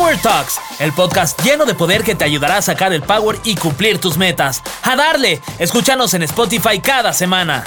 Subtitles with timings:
[0.00, 3.54] Power Talks, el podcast lleno de poder que te ayudará a sacar el power y
[3.54, 4.62] cumplir tus metas.
[4.82, 5.42] ¡A darle!
[5.58, 7.62] Escúchanos en Spotify cada semana.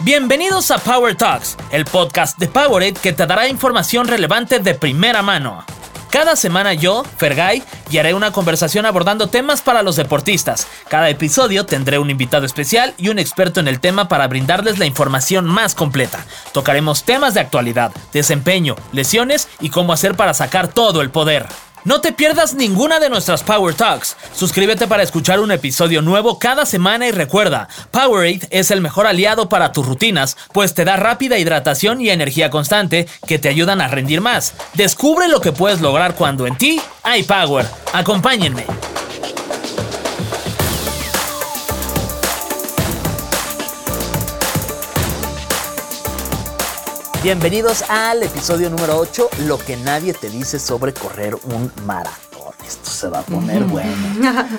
[0.00, 5.22] Bienvenidos a Power Talks, el podcast de Powerade que te dará información relevante de primera
[5.22, 5.64] mano.
[6.16, 7.62] Cada semana yo, Fergay,
[8.00, 10.66] haré una conversación abordando temas para los deportistas.
[10.88, 14.86] Cada episodio tendré un invitado especial y un experto en el tema para brindarles la
[14.86, 16.24] información más completa.
[16.54, 21.44] Tocaremos temas de actualidad, desempeño, lesiones y cómo hacer para sacar todo el poder.
[21.86, 24.16] No te pierdas ninguna de nuestras Power Talks.
[24.34, 29.48] Suscríbete para escuchar un episodio nuevo cada semana y recuerda, Powerade es el mejor aliado
[29.48, 33.86] para tus rutinas, pues te da rápida hidratación y energía constante que te ayudan a
[33.86, 34.54] rendir más.
[34.74, 37.64] Descubre lo que puedes lograr cuando en ti hay Power.
[37.92, 38.66] Acompáñenme.
[47.26, 52.54] Bienvenidos al episodio número 8, lo que nadie te dice sobre correr un maratón.
[52.64, 53.90] Esto se va a poner bueno.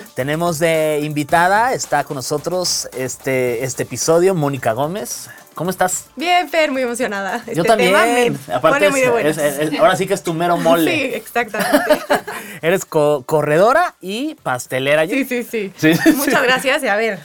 [0.14, 5.30] Tenemos de invitada, está con nosotros este, este episodio, Mónica Gómez.
[5.54, 6.10] ¿Cómo estás?
[6.14, 7.42] Bien, Fer, muy emocionada.
[7.46, 8.38] Yo este también.
[8.52, 10.92] Aparte, muy de ahora sí que es tu mero mole.
[10.92, 11.98] Sí, exactamente.
[12.60, 15.06] Eres corredora y pastelera.
[15.06, 15.72] Sí, sí, sí.
[15.74, 16.82] sí Muchas gracias.
[16.82, 17.18] Y a ver,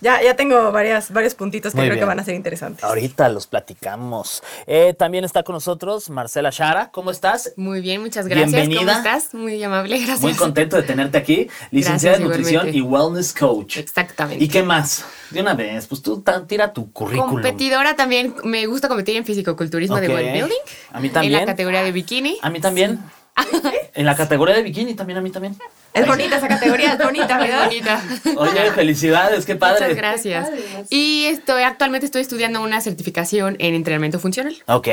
[0.00, 2.84] ya, ya tengo varias, varios puntitos que creo que van a ser interesantes.
[2.84, 4.42] Ahorita los platicamos.
[4.66, 6.90] Eh, también está con nosotros Marcela Shara.
[6.90, 7.52] ¿Cómo estás?
[7.56, 8.52] Muy bien, muchas gracias.
[8.52, 8.80] Bienvenida.
[8.80, 9.34] ¿Cómo estás?
[9.34, 10.20] Muy amable, gracias.
[10.20, 11.48] Muy contento de tenerte aquí.
[11.70, 13.76] Licenciada en Nutrición y Wellness Coach.
[13.76, 14.42] Exactamente.
[14.42, 15.04] ¿Y qué más?
[15.30, 17.30] De una vez, pues tú tira tu currículum.
[17.30, 18.34] Competidora también.
[18.44, 20.58] Me gusta competir en fisicoculturismo de bodybuilding.
[20.92, 21.34] A mí también.
[21.34, 22.38] En la categoría de bikini.
[22.42, 22.98] A mí también.
[23.94, 25.56] En la categoría de bikini también, a mí también.
[25.92, 27.66] Es bonita esa categoría, es bonita, ¿verdad?
[27.66, 28.02] bonita.
[28.36, 29.80] Oye, felicidades, qué padre.
[29.80, 30.50] Muchas gracias.
[30.88, 34.56] Y estoy actualmente estoy estudiando una certificación en entrenamiento funcional.
[34.66, 34.88] Ok.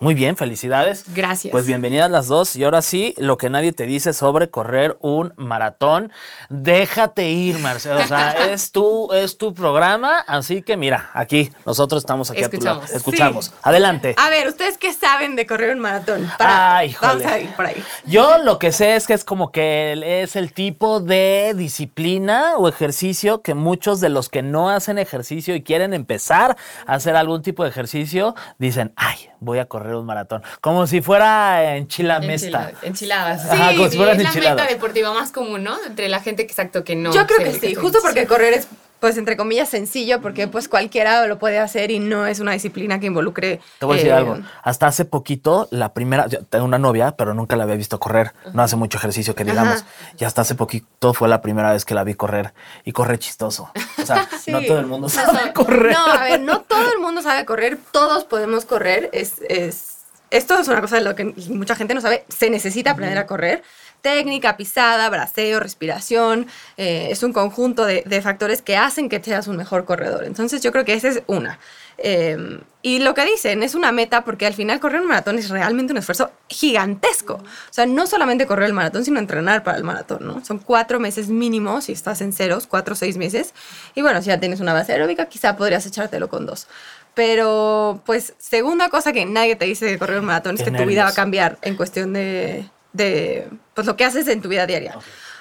[0.00, 1.04] Muy bien, felicidades.
[1.12, 1.50] Gracias.
[1.50, 2.54] Pues bienvenidas las dos.
[2.54, 6.12] Y ahora sí, lo que nadie te dice sobre correr un maratón.
[6.50, 7.98] Déjate ir, Marcelo.
[7.98, 10.20] O sea, es tu, es tu programa.
[10.20, 12.76] Así que mira, aquí nosotros estamos aquí Escuchamos.
[12.76, 12.96] a tu lado.
[12.96, 13.52] Escuchamos.
[13.62, 14.14] Adelante.
[14.18, 16.30] A ver, ¿ustedes qué saben de correr un maratón?
[16.38, 17.82] Ay, Vamos a ir por ahí.
[18.06, 22.68] Yo lo que sé es que es como que es el tipo de disciplina o
[22.68, 27.42] ejercicio que muchos de los que no hacen ejercicio y quieren empezar a hacer algún
[27.42, 30.42] tipo de ejercicio dicen, ay, voy a correr un maratón.
[30.60, 32.72] Como si fuera enchilamesta.
[32.82, 33.42] Enchiladas.
[33.42, 35.76] Sí, como si es la meta deportiva más común, ¿no?
[35.86, 37.12] Entre la gente exacto que no.
[37.12, 38.68] Yo creo que sí, justo porque correr es
[39.00, 42.98] pues entre comillas sencillo porque pues cualquiera lo puede hacer y no es una disciplina
[42.98, 43.60] que involucre.
[43.78, 44.38] Te voy a decir eh, algo.
[44.62, 48.32] Hasta hace poquito, la primera, yo tengo una novia, pero nunca la había visto correr.
[48.52, 49.84] No hace mucho ejercicio que digamos.
[50.18, 52.52] Y hasta hace poquito fue la primera vez que la vi correr
[52.84, 53.70] y corre chistoso.
[54.00, 55.92] O sea, no todo el mundo sabe correr.
[55.92, 57.78] No, a ver, no todo el mundo sabe correr.
[57.92, 59.10] Todos podemos correr.
[59.12, 59.98] Es, es,
[60.30, 62.24] esto es una cosa de lo que mucha gente no sabe.
[62.28, 63.62] Se necesita aprender a correr
[64.00, 66.46] técnica, pisada, braceo, respiración.
[66.76, 70.24] Eh, es un conjunto de, factores que hacen que seas un mejor corredor.
[70.24, 71.58] Entonces yo creo que esa es una.
[71.98, 75.50] Em, y lo que dicen es una meta porque al final correr un maratón es
[75.50, 77.34] realmente un esfuerzo gigantesco.
[77.34, 80.44] O sea, no solamente correr el maratón, sino entrenar para el maratón, ¿no?
[80.44, 83.52] Son cuatro meses mínimo si estás en ceros, cuatro o seis meses.
[83.94, 86.68] Y bueno, si ya tienes una base aeróbica, quizá podrías echártelo con dos.
[87.14, 90.84] Pero, pues, segunda cosa que nadie te dice de correr un maratón es que tu
[90.84, 94.66] vida va a cambiar en cuestión de, de pues, lo que haces en tu vida
[94.66, 94.98] diaria.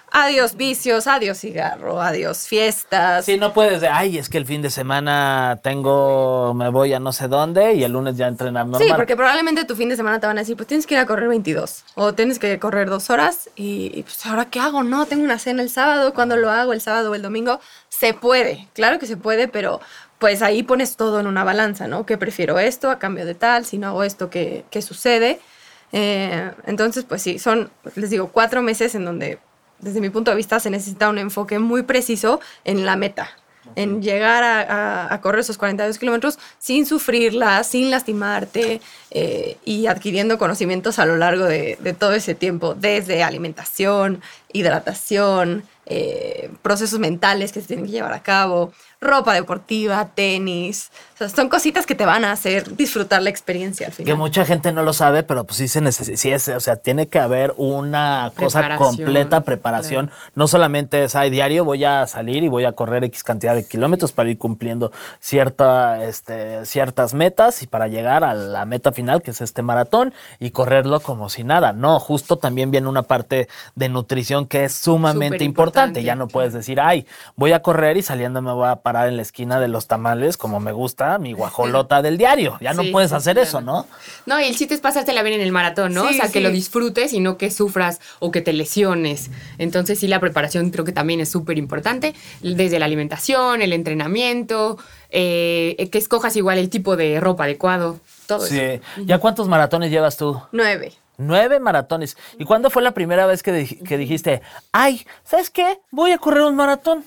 [0.09, 3.25] Adiós vicios, adiós cigarro, adiós fiestas.
[3.25, 6.99] Sí, no puedes de, ay, es que el fin de semana tengo, me voy a
[6.99, 8.87] no sé dónde y el lunes ya entrenar normal.
[8.87, 11.01] Sí, porque probablemente tu fin de semana te van a decir, pues tienes que ir
[11.01, 15.05] a correr 22 o tienes que correr dos horas y, pues ahora qué hago, no,
[15.07, 17.59] tengo una cena el sábado, cuando lo hago el sábado o el domingo,
[17.89, 19.81] se puede, claro que se puede, pero
[20.19, 22.05] pues ahí pones todo en una balanza, ¿no?
[22.05, 25.41] Que prefiero esto a cambio de tal, si no hago esto, ¿qué, qué sucede?
[25.91, 29.39] Eh, entonces, pues sí, son, les digo, cuatro meses en donde,
[29.79, 33.29] desde mi punto de vista, se necesita un enfoque muy preciso en la meta,
[33.75, 38.81] en llegar a, correr esos 42 kilómetros sin sufrirla, sin lastimarte
[39.11, 45.63] eh, y adquiriendo conocimientos a lo largo de, de, todo ese tiempo, desde alimentación, hidratación,
[45.89, 50.91] eh, procesos mentales que se tienen que llevar a cabo, ropa deportiva, tenis.
[51.17, 54.05] O sea, son cositas que te van a hacer disfrutar la experiencia al final.
[54.05, 57.17] Que mucha gente no lo sabe, pero pues sí se necesita, o sea, tiene que
[57.17, 60.11] haber una cosa completa, preparación.
[60.35, 63.67] No solamente es, ay, diario voy a salir y voy a correr X cantidad de
[63.67, 69.23] kilómetros para ir cumpliendo cierta, este, ciertas metas y para llegar a la meta final,
[69.23, 71.73] que es este maratón, y correrlo como si nada.
[71.73, 76.03] No, justo también viene una parte de nutrición que es sumamente importante.
[76.03, 79.15] Ya no puedes decir, ay, voy a correr y saliendo me voy a parar en
[79.15, 82.57] la esquina de los tamales como me gusta mi guajolota del diario.
[82.61, 83.47] Ya no Sí, puedes sí, hacer claro.
[83.47, 83.87] eso, ¿no?
[84.25, 86.07] No, y el chiste es pasártela bien en el maratón, ¿no?
[86.09, 89.29] Sí, o sea, que lo disfrutes y no que sufras o que te lesiones.
[89.57, 94.77] Entonces, sí, la preparación creo que también es súper importante, desde la alimentación, el entrenamiento,
[95.09, 98.55] eh, que escojas igual el tipo de ropa adecuado, todo eso.
[98.55, 98.81] Sí.
[99.05, 100.41] ¿Ya cuántos maratones llevas tú?
[100.51, 100.93] Nueve.
[101.19, 102.15] Nueve maratones.
[102.37, 105.79] ¿Y cuándo fue la primera vez que, que dijiste, ay, ¿sabes qué?
[105.89, 107.03] Voy a correr un maratón?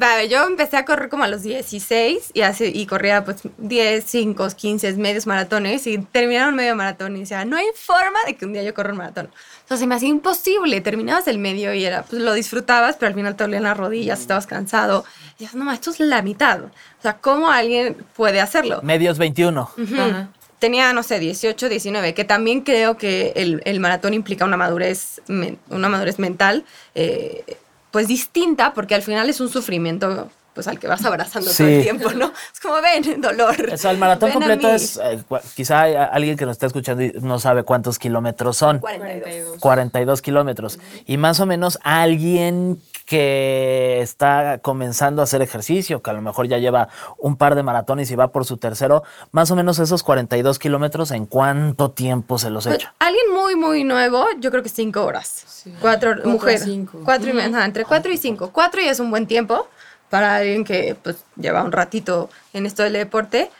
[0.00, 4.02] Vale, yo empecé a correr como a los 16 y, así, y corría pues 10,
[4.02, 8.46] 5, 15 medios maratones y terminaron medio maratón y decía, no hay forma de que
[8.46, 9.28] un día yo corra un maratón.
[9.68, 10.80] Se me hacía imposible.
[10.80, 14.20] Terminabas el medio y era, pues lo disfrutabas, pero al final te dolían las rodillas,
[14.20, 15.04] estabas cansado.
[15.38, 16.62] Y dices, no, ma, esto es la mitad.
[16.62, 18.80] O sea, ¿cómo alguien puede hacerlo?
[18.82, 19.70] Medios 21.
[19.76, 19.94] Ujú.
[20.00, 20.30] Ajá.
[20.58, 25.20] Tenía, no sé, 18, 19, que también creo que el, el maratón implica una madurez,
[25.68, 26.64] una madurez mental,
[26.94, 27.44] eh,
[27.90, 30.30] pues distinta, porque al final es un sufrimiento
[30.60, 32.32] pues al que vas abrazando todo el tiempo, ¿no?
[32.52, 33.56] Es como, ven, dolor.
[33.72, 34.74] O sea, el maratón ven completo mí".
[34.74, 35.18] es, eh,
[35.56, 38.78] quizá alguien que nos está escuchando y no sabe cuántos kilómetros son.
[38.80, 39.58] 42.
[39.58, 40.78] 42 kilómetros.
[41.06, 46.46] Y más o menos alguien que está comenzando a hacer ejercicio, que a lo mejor
[46.46, 49.02] ya lleva un par de maratones y va por su tercero,
[49.32, 52.94] más o menos esos 42 kilómetros, ¿en cuánto tiempo se los Pues, echa?
[53.00, 55.44] alguien muy, muy nuevo, yo creo que cinco horas.
[55.48, 55.74] Sí.
[55.80, 56.58] Cuatro, Cuatro a mujer.
[56.60, 57.00] cinco.
[57.04, 58.50] Cuatro y media, ajá, entre cuatro y cinco.
[58.52, 59.66] Cuatro ya es un buen tiempo
[60.10, 63.50] para alguien que pues lleva un ratito en esto del deporte.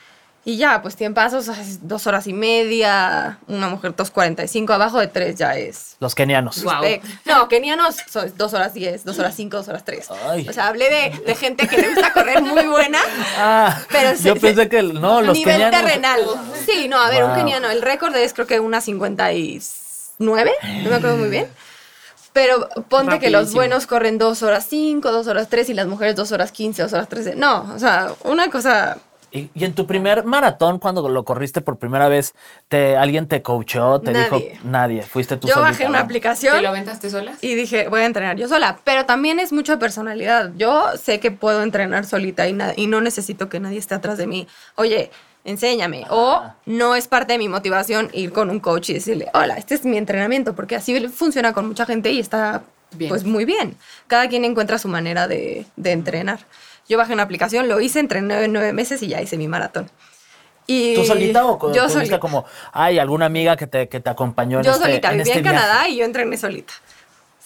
[0.42, 5.36] Y ya, pues tiempazos, haces dos horas y media, una mujer 2.45, abajo de tres
[5.36, 5.96] ya es.
[6.00, 6.64] Los kenianos.
[6.64, 7.04] Respect.
[7.26, 10.08] No, kenianos son dos horas diez, dos horas cinco, dos horas tres.
[10.10, 10.48] Ay.
[10.48, 12.98] O sea, hablé de, de gente que le gusta correr muy buena.
[13.36, 15.78] Ah, Pero yo se- pensé que no, los nivel kenianos.
[15.80, 16.20] terrenal.
[16.64, 17.38] Sí, no, a ver, un Wow.
[17.38, 20.52] keniano, el récord es creo que una 59,
[20.82, 21.46] no me acuerdo muy bien.
[22.32, 26.14] Pero ponte que los buenos corren dos horas 5, dos horas 3 y las mujeres
[26.16, 27.34] dos horas 15, dos horas 13.
[27.36, 28.98] No, o sea, una cosa...
[29.32, 32.34] Y, y en tu primer maratón, cuando lo corriste por primera vez,
[32.66, 34.00] te, ¿alguien te coachó?
[34.00, 34.58] ¿Te dijo Nadie.
[34.64, 35.02] nadie?
[35.02, 36.04] Fuiste tú Yo solita, bajé una ¿no?
[36.04, 37.34] aplicación ¿Te lo aventaste sola?
[37.40, 38.78] y dije, voy a entrenar yo sola.
[38.82, 40.50] Pero también es mucho de personalidad.
[40.56, 44.26] Yo sé que puedo entrenar solita y, y no necesito que nadie esté atrás de
[44.26, 44.48] mí.
[44.74, 45.12] Oye,
[45.44, 46.04] enséñame.
[46.10, 49.74] O no es parte de mi motivación ir con un coach y decirle, hola, este
[49.74, 53.08] es mi entrenamiento, porque así funciona con mucha gente y está Bien.
[53.08, 53.76] pues muy bien.
[54.06, 56.40] Cada quien encuentra su manera de, de entrenar.
[56.88, 59.88] Yo bajé una aplicación, lo hice, entrené nueve meses y ya hice mi maratón.
[60.66, 62.20] Y ¿Tú solita o co- yo solita.
[62.20, 65.32] como, hay alguna amiga que te, que te acompañó en Yo este, solita, en vivía
[65.34, 65.56] este en viaje?
[65.66, 66.72] Canadá y yo entrené solita.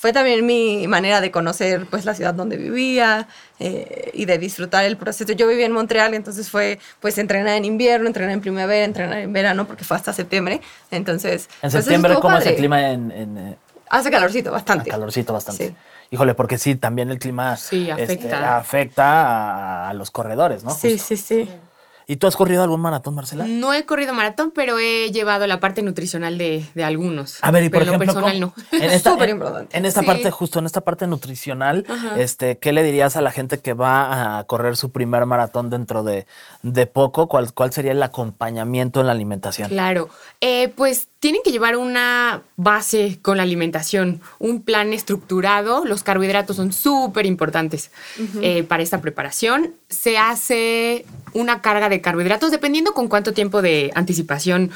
[0.04, 3.26] Fue también mi manera de conocer pues la ciudad donde vivía
[3.58, 5.32] eh, y de disfrutar el proceso.
[5.32, 9.32] Yo vivía en Montreal, entonces fue pues entrenar en invierno, entrenar en primavera, entrenar en
[9.32, 10.60] verano, porque fue hasta septiembre.
[10.90, 13.56] Entonces, En pues, septiembre, ¿cómo es el clima en, en, eh,
[13.88, 14.90] Hace calorcito, bastante.
[14.90, 15.68] calorcito bastante?
[15.68, 15.74] Sí.
[16.10, 18.56] Híjole, porque sí, también el clima Sí, este, afecta.
[18.58, 20.70] afecta a, a los corredores, ¿no?
[20.72, 21.06] Sí, Justo.
[21.06, 21.50] sí, sí.
[22.06, 23.46] ¿Y tú has corrido algún maratón, Marcela?
[23.46, 27.38] No he corrido maratón, pero he llevado la parte nutricional de, de algunos.
[27.42, 28.78] A ver, y por pero ejemplo, personal ¿cómo- no.
[28.78, 29.76] en esta, Súper en- importante.
[29.78, 30.06] en esta Sí.
[30.06, 31.86] parte, justo en esta parte nutricional,
[32.18, 36.02] este, ¿qué le dirías a la gente que va a correr su primer maratón dentro
[36.04, 36.26] de,
[36.62, 37.26] de poco?
[37.28, 39.68] ¿Cuál, ¿Cuál sería el acompañamiento en la alimentación?
[39.68, 40.08] Claro,
[40.40, 45.86] Eh, pues tienen que llevar una base con la alimentación, un plan estructurado.
[45.86, 47.90] Los carbohidratos son súper importantes
[48.42, 49.74] eh, para esta preparación.
[49.88, 54.70] Se hace una carga de carbohidratos dependiendo con cuánto tiempo de anticipación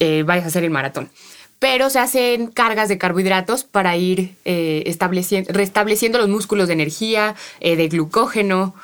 [0.00, 1.10] eh, vayas a hacer el maratón.
[1.58, 7.36] Pero se hacen cargas de carbohidratos para ir eh, estableciendo, restableciendo los músculos de energía,
[7.60, 8.74] eh, de glucógeno.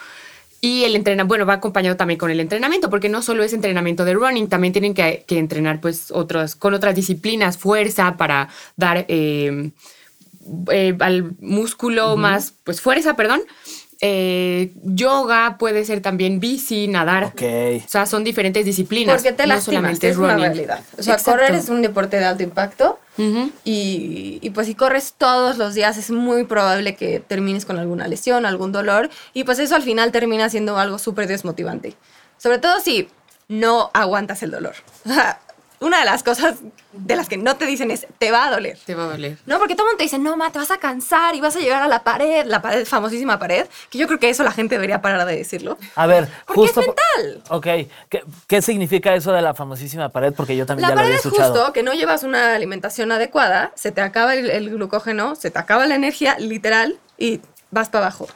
[0.61, 4.05] Y el entrenamiento, bueno, va acompañado también con el entrenamiento, porque no solo es entrenamiento
[4.05, 9.05] de running, también tienen que, que entrenar pues otras, con otras disciplinas, fuerza para dar
[9.09, 9.71] eh,
[10.71, 13.43] eh, al músculo más, pues fuerza, perdón.
[14.01, 17.25] Eh, yoga puede ser también bici, nadar.
[17.25, 17.43] Ok.
[17.85, 19.17] O sea, son diferentes disciplinas.
[19.17, 20.45] Porque te no lastimas, solamente es una running.
[20.45, 20.81] realidad.
[20.97, 21.33] O sea, Exacto.
[21.33, 23.01] correr es un deporte de alto impacto.
[23.19, 23.51] Ujú.
[23.65, 28.07] Y, y, pues si corres todos los días es muy probable que termines con alguna
[28.07, 31.95] lesión, algún dolor y pues eso al final termina siendo algo súper desmotivante.
[32.37, 33.09] Sobre todo si
[33.49, 34.75] no aguantas el dolor.
[35.81, 36.57] Una de las cosas
[36.93, 38.77] de las que no te dicen es, te va a doler.
[38.85, 39.39] Te va a doler.
[39.47, 41.55] No, porque todo el mundo te dice, no, ma, te vas a cansar y vas
[41.55, 44.51] a llegar a la pared, la pared, famosísima pared, que yo creo que eso la
[44.51, 45.79] gente debería parar de decirlo.
[45.95, 46.81] A ver, Porque es justo.
[46.81, 47.43] po- mental.
[47.51, 47.91] Ok.
[48.09, 50.33] ¿Qué, qué significa eso de la famosísima pared?
[50.35, 51.55] Porque yo también La ya lo pared había es escuchado.
[51.55, 55.59] justo que no llevas una alimentación adecuada, se te acaba el, el glucógeno, se te
[55.61, 58.27] acaba la energía, literal, y vas para abajo.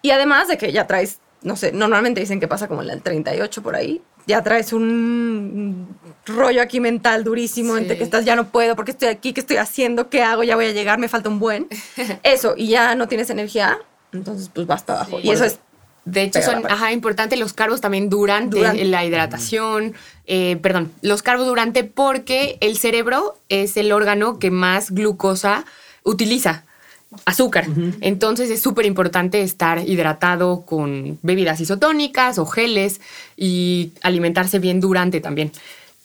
[0.00, 3.02] Y además de que ya traes no sé, normalmente dicen que pasa como en el
[3.02, 5.88] 38 por ahí, ya traes un
[6.26, 7.82] rollo aquí mental durísimo Sí.
[7.82, 10.56] entre que estás ya no puedo, porque estoy aquí, qué estoy haciendo, qué hago, ya
[10.56, 11.66] voy a llegar, me falta un buen.
[12.22, 13.78] Eso, y ya no tienes energía,
[14.12, 15.20] entonces pues vas para abajo.
[15.20, 15.28] Sí.
[15.28, 15.58] Y eso es
[16.04, 18.84] De hecho, son ajá, importantes los carbos también durante, Durante.
[18.86, 19.94] la hidratación.
[20.26, 25.64] eh, perdón, los carbos durante porque el cerebro es el órgano que más glucosa
[26.02, 26.64] utiliza.
[27.24, 27.66] Azúcar.
[28.00, 33.00] Entonces es súper importante estar hidratado con bebidas isotónicas o geles
[33.36, 35.50] y alimentarse bien durante también.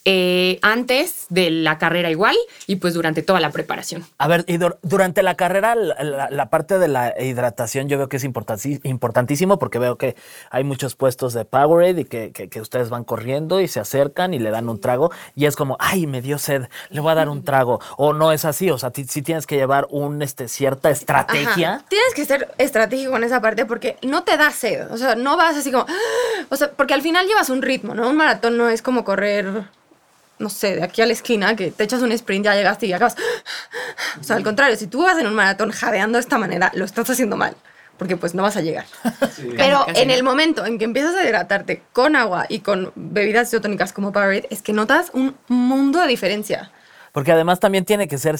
[0.08, 2.36] Eh, antes de la carrera igual
[2.68, 4.04] y pues durante toda la preparación.
[4.18, 7.98] A ver, y dur- durante la carrera, la, la- la parte de la hidratación yo
[7.98, 10.14] veo que es importantísimo porque veo que
[10.50, 14.32] hay muchos puestos de Powerade y que, que- que ustedes van corriendo y se acercan
[14.32, 17.14] y le dan un trago y es como, ay, me dio sed, le voy a
[17.16, 17.80] dar un trago.
[17.96, 21.74] O no es así, o sea, si tienes que llevar un, este, cierta estrategia.
[21.76, 21.84] Ajá.
[21.88, 24.88] Tienes que ser estratégico en esa parte porque no te da sed.
[24.92, 25.86] O sea, no vas así como.
[26.48, 28.08] O sea, porque al final llevas un ritmo, ¿no?
[28.08, 29.64] Un maratón no es como correr,
[30.38, 32.92] no sé, de aquí a la esquina, que te echas un sprint, ya llegaste y
[32.92, 33.16] acabas.
[34.20, 36.84] O sea, al contrario, si tú vas en un maratón jadeando de esta manera, lo
[36.84, 37.56] estás haciendo mal.
[37.98, 38.84] Porque pues no vas a llegar.
[39.56, 40.14] Pero Casi, casi en no.
[40.14, 44.48] el momento en que empiezas a hidratarte con agua y con bebidas isotónicas como Powerade,
[44.50, 46.70] es que notas un mundo de diferencia.
[47.12, 48.36] Porque además también tiene que ser,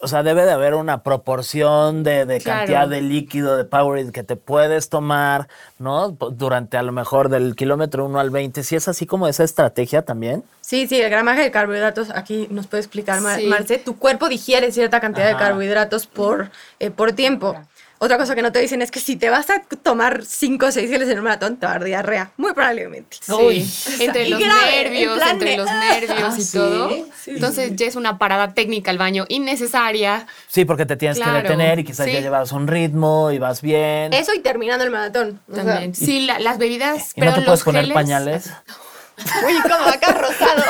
[0.00, 2.58] o sea, debe de haber una proporción de, de Claro.
[2.60, 5.48] cantidad de líquido de Powerade que te puedes tomar,
[5.78, 6.10] ¿no?
[6.10, 8.62] Durante a lo mejor del kilómetro 1 al 20.
[8.62, 10.44] Si es así como esa estrategia también.
[10.60, 13.46] Sí, sí, el gramaje de carbohidratos, aquí nos puede explicar Sí.
[13.46, 15.38] Marce, tu cuerpo digiere cierta cantidad Ajá.
[15.38, 16.50] de carbohidratos por,
[16.80, 17.54] eh, por tiempo.
[17.98, 20.70] Otra cosa que no te dicen es que si te vas a tomar 5 o
[20.70, 23.16] 6 geles en un maratón, te va a dar diarrea, muy probablemente.
[23.22, 23.70] Sí, Uy.
[24.00, 26.58] entre los grave, nervios, en entre de- los nervios Ah, y ¿sí?
[26.58, 26.90] todo.
[26.90, 30.26] Sí, Entonces ya es una parada técnica al baño innecesaria.
[30.48, 32.12] Sí, porque te tienes que detener y quizás sí.
[32.12, 34.12] ya llevas un ritmo y vas bien.
[34.12, 35.40] Eso y terminando el maratón.
[35.50, 35.94] o sea, También.
[35.94, 38.50] sí, la- las bebidas, y pero no te puedes poner geles- pañales.
[39.46, 40.62] uy, como acá rosado.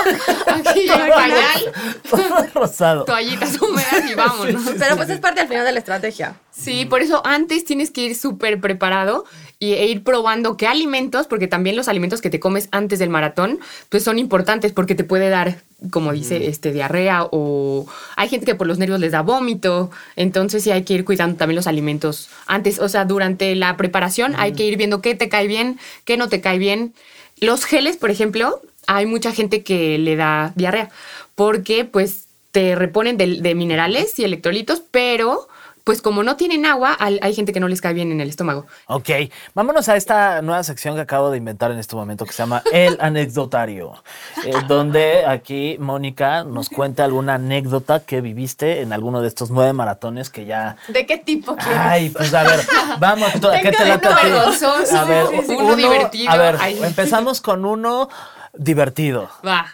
[2.10, 3.04] Pañal, Rosado.
[3.04, 4.62] toallitas húmedas y vámonos.
[4.78, 6.36] Pero pues es parte al final de la estrategia.
[6.50, 9.24] Sí, por eso antes tienes que ir súper preparado
[9.58, 13.10] y, e ir probando qué alimentos, porque también los alimentos que te comes antes del
[13.10, 18.46] maratón, pues son importantes porque te puede dar, como dice, este, diarrea o hay gente
[18.46, 21.66] que por los nervios les da vómito, entonces sí hay que ir cuidando también los
[21.66, 25.78] alimentos antes, o sea, durante la preparación hay que ir viendo qué te cae bien,
[26.04, 26.94] qué no te cae bien.
[27.38, 30.90] Los geles, por ejemplo, hay mucha gente que le da diarrea
[31.34, 35.48] porque pues te reponen de, de minerales y electrolitos, pero
[35.86, 38.66] pues como no tienen agua, hay gente que no les cae bien en el estómago.
[38.88, 39.08] Ok,
[39.54, 42.60] vámonos a esta nueva sección que acabo de inventar en este momento que se llama
[42.72, 44.02] El Anecdotario,
[44.44, 49.74] eh, donde aquí Mónica nos cuenta alguna anécdota que viviste en alguno de estos nueve
[49.74, 50.76] maratones que ya...
[50.88, 51.78] ¿De qué tipo quieres?
[51.78, 52.66] Ay, pues a ver,
[52.98, 53.30] vamos,
[53.62, 56.32] ¿qué te a uno ver, sí, uno divertido.
[56.32, 56.80] A ver, Ay.
[56.82, 58.08] empezamos con uno
[58.56, 59.30] divertido.
[59.46, 59.66] Va.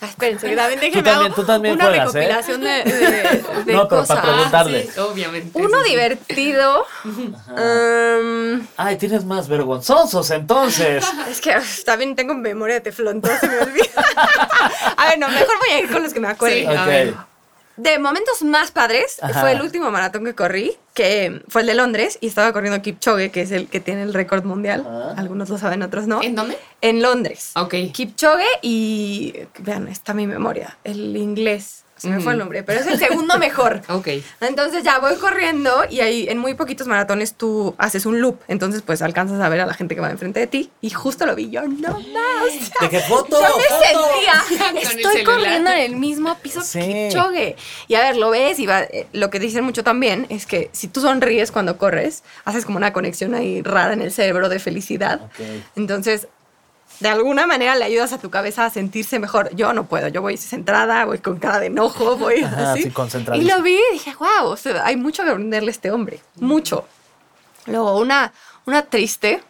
[0.00, 2.20] Ah, espérense, también déjenme también- tú también una juegas, ¿eh?
[2.20, 4.06] recopilación de, de- de No, pero cosas.
[4.20, 4.86] para preguntarle.
[4.88, 5.50] Ah, sí, obviamente.
[5.58, 6.86] Uno sí, divertido.
[7.04, 11.04] um, Ay, tienes más vergonzosos entonces.
[11.28, 13.84] es que uf, también tengo memoria de teflón, todo se me olvida.
[14.96, 16.56] a ver, no, mejor voy a ir con los que me acuerdo.
[16.56, 16.64] Sí.
[16.66, 16.86] A Ok.
[16.86, 17.14] ver.
[17.78, 19.40] De momentos más padres, Ajá.
[19.40, 23.30] fue el último maratón que corrí, que fue el de Londres, y estaba corriendo Kipchoge,
[23.30, 24.80] que es el que tiene el récord mundial.
[24.80, 25.14] Ajá.
[25.16, 26.20] Algunos lo saben, otros no.
[26.22, 26.58] ¿En dónde?
[26.80, 27.52] En Londres.
[27.54, 27.74] Ok.
[27.92, 29.32] Kipchoge y.
[29.60, 30.76] Vean, está mi memoria.
[30.84, 31.84] El inglés.
[31.98, 33.82] Se me fue el nombre, pero es el segundo mejor.
[33.88, 34.08] Ok.
[34.40, 38.38] Entonces ya voy corriendo y ahí en muy poquitos maratones tú haces un loop.
[38.48, 41.26] Entonces pues alcanzas a ver a la gente que va enfrente de ti y justo
[41.26, 41.62] lo vi yo.
[41.62, 42.70] No más.
[42.80, 43.30] ¿De qué foto?
[43.40, 44.08] Yo me foto.
[44.54, 46.78] sentía, estoy corriendo en el mismo piso Sí.
[46.80, 47.56] que Kipchoge.
[47.88, 50.70] Y a ver, lo ves y va, eh, lo que dicen mucho también es que
[50.72, 54.58] si tú sonríes cuando corres, haces como una conexión ahí rara en el cerebro de
[54.58, 55.20] felicidad.
[55.24, 55.40] Ok.
[55.76, 56.28] Entonces,
[57.00, 59.54] de alguna manera le ayudas a tu cabeza a sentirse mejor.
[59.54, 62.82] Yo no puedo, yo voy centrada, voy con cara de enojo, voy Ajá, así.
[62.84, 62.92] sí,
[63.34, 66.86] y lo vi y dije, wow, hay mucho que aprenderle a este hombre, mucho.
[67.66, 68.32] Luego, una,
[68.66, 69.42] una triste.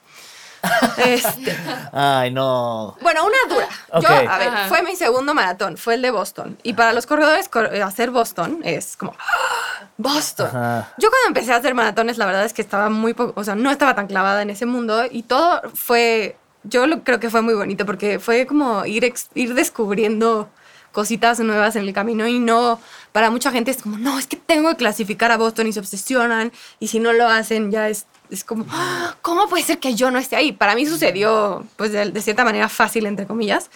[0.98, 1.56] este,
[1.92, 2.96] Ay, no.
[3.00, 3.68] bueno, una dura.
[4.00, 4.68] Yo, a ver, Ajá.
[4.68, 6.58] fue mi segundo maratón, fue el de Boston.
[6.64, 9.14] Y para los corredores, cor- hacer Boston es como.
[9.96, 10.48] Boston.
[10.48, 10.92] Ajá.
[10.98, 13.54] Yo cuando empecé a hacer maratones, la verdad es que estaba muy poco, o sea,
[13.54, 17.42] no estaba tan clavada en ese mundo y todo fue, yo lo, creo que fue
[17.42, 20.48] muy bonito porque fue como ir, ex- ir descubriendo
[20.92, 22.80] cositas nuevas en el camino y no,
[23.12, 25.80] para mucha gente es como, no, es que tengo que clasificar a Boston y se
[25.80, 26.50] obsesionan
[26.80, 30.10] y si no lo hacen ya es, es como, "Ah, ¿cómo puede ser que yo
[30.10, 30.52] no esté ahí?
[30.52, 33.70] Para mí sucedió, pues de, de cierta manera fácil, entre comillas,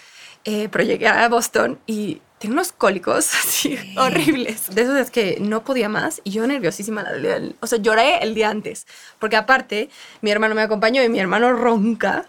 [0.44, 0.68] eh,
[1.06, 4.74] a Boston y tenía unos cólicos así horribles.
[4.74, 7.02] De esos es que no podía más y yo nerviosísima.
[7.02, 8.86] la- la- O sea, lloré el día antes.
[9.18, 9.88] Porque aparte,
[10.20, 12.26] mi hermano me acompañó y mi hermano ronca.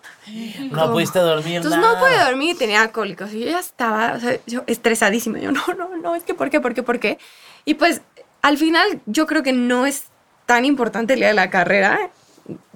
[0.72, 1.93] No pudiste dormir Entonces nada.
[1.96, 3.34] no podía dormir y tenía cólicos.
[3.34, 5.39] Y yo ya estaba, o sea, yo estresadísima.
[5.39, 7.17] Yo, no, no, no, es que ¿por qué, por qué, por qué?
[7.65, 8.01] Y pues,
[8.41, 10.03] al final, yo creo que no es
[10.46, 12.10] tan importante el día de la carrera.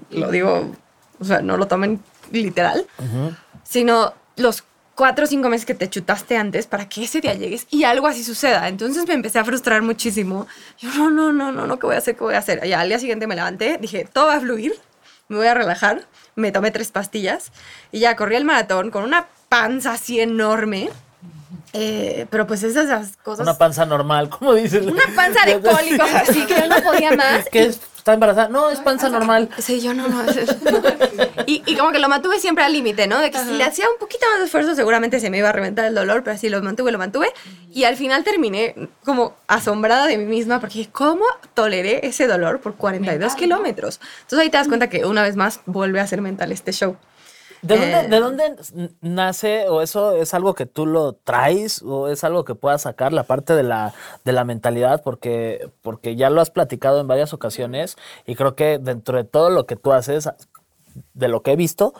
[0.10, 0.76] Lo digo,
[1.20, 2.02] o sea, no lo tomen
[2.32, 2.88] literal.
[3.64, 4.64] Sino los
[4.98, 8.08] cuatro o cinco meses que te chutaste antes para que ese día llegues y algo
[8.08, 8.68] así suceda.
[8.68, 10.48] Entonces me empecé a frustrar muchísimo.
[10.80, 12.16] Yo, no, no, no, no, no, ¿qué voy a hacer?
[12.16, 12.68] ¿Qué voy a hacer?
[12.68, 14.74] Ya al día siguiente me levanté, dije, todo va a fluir,
[15.30, 16.06] me voy a relajar.
[16.36, 17.52] Me tomé tres pastillas
[17.92, 20.90] y ya corrí el maratón con una panza así enorme.
[21.74, 23.44] Eh, pero pues esas cosas...
[23.44, 24.84] Una panza normal, ¿cómo dices?
[24.84, 27.46] Una panza de cólicos así que yo no podía más.
[27.52, 27.80] ¿Qué es?
[28.08, 28.48] ¿Está embarazada?
[28.48, 29.50] No, es panza normal.
[29.58, 30.24] Sí, yo no, no.
[31.46, 33.20] Y, y como que lo mantuve siempre al límite, ¿no?
[33.20, 35.52] De que si le hacía un poquito más de esfuerzo, seguramente se me iba a
[35.52, 37.28] reventar el dolor, pero así lo mantuve, lo mantuve.
[37.70, 42.62] Y al final terminé como asombrada de mí misma porque dije, ¿cómo toleré ese dolor
[42.62, 44.00] por 42 kilómetros?
[44.22, 46.96] Entonces ahí te das cuenta que una vez más vuelve a ser mental este show.
[47.62, 47.78] ¿De Eh.
[47.80, 48.56] dónde, ¿De dónde
[49.02, 53.14] nace o eso es algo que tú lo traes o es algo que puedas sacar
[53.14, 55.02] la parte de la, de la mentalidad?
[55.04, 59.50] Porque, porque ya lo has platicado en varias ocasiones y creo que dentro de todo
[59.50, 60.30] lo que tú haces,
[61.14, 61.94] de lo que he visto,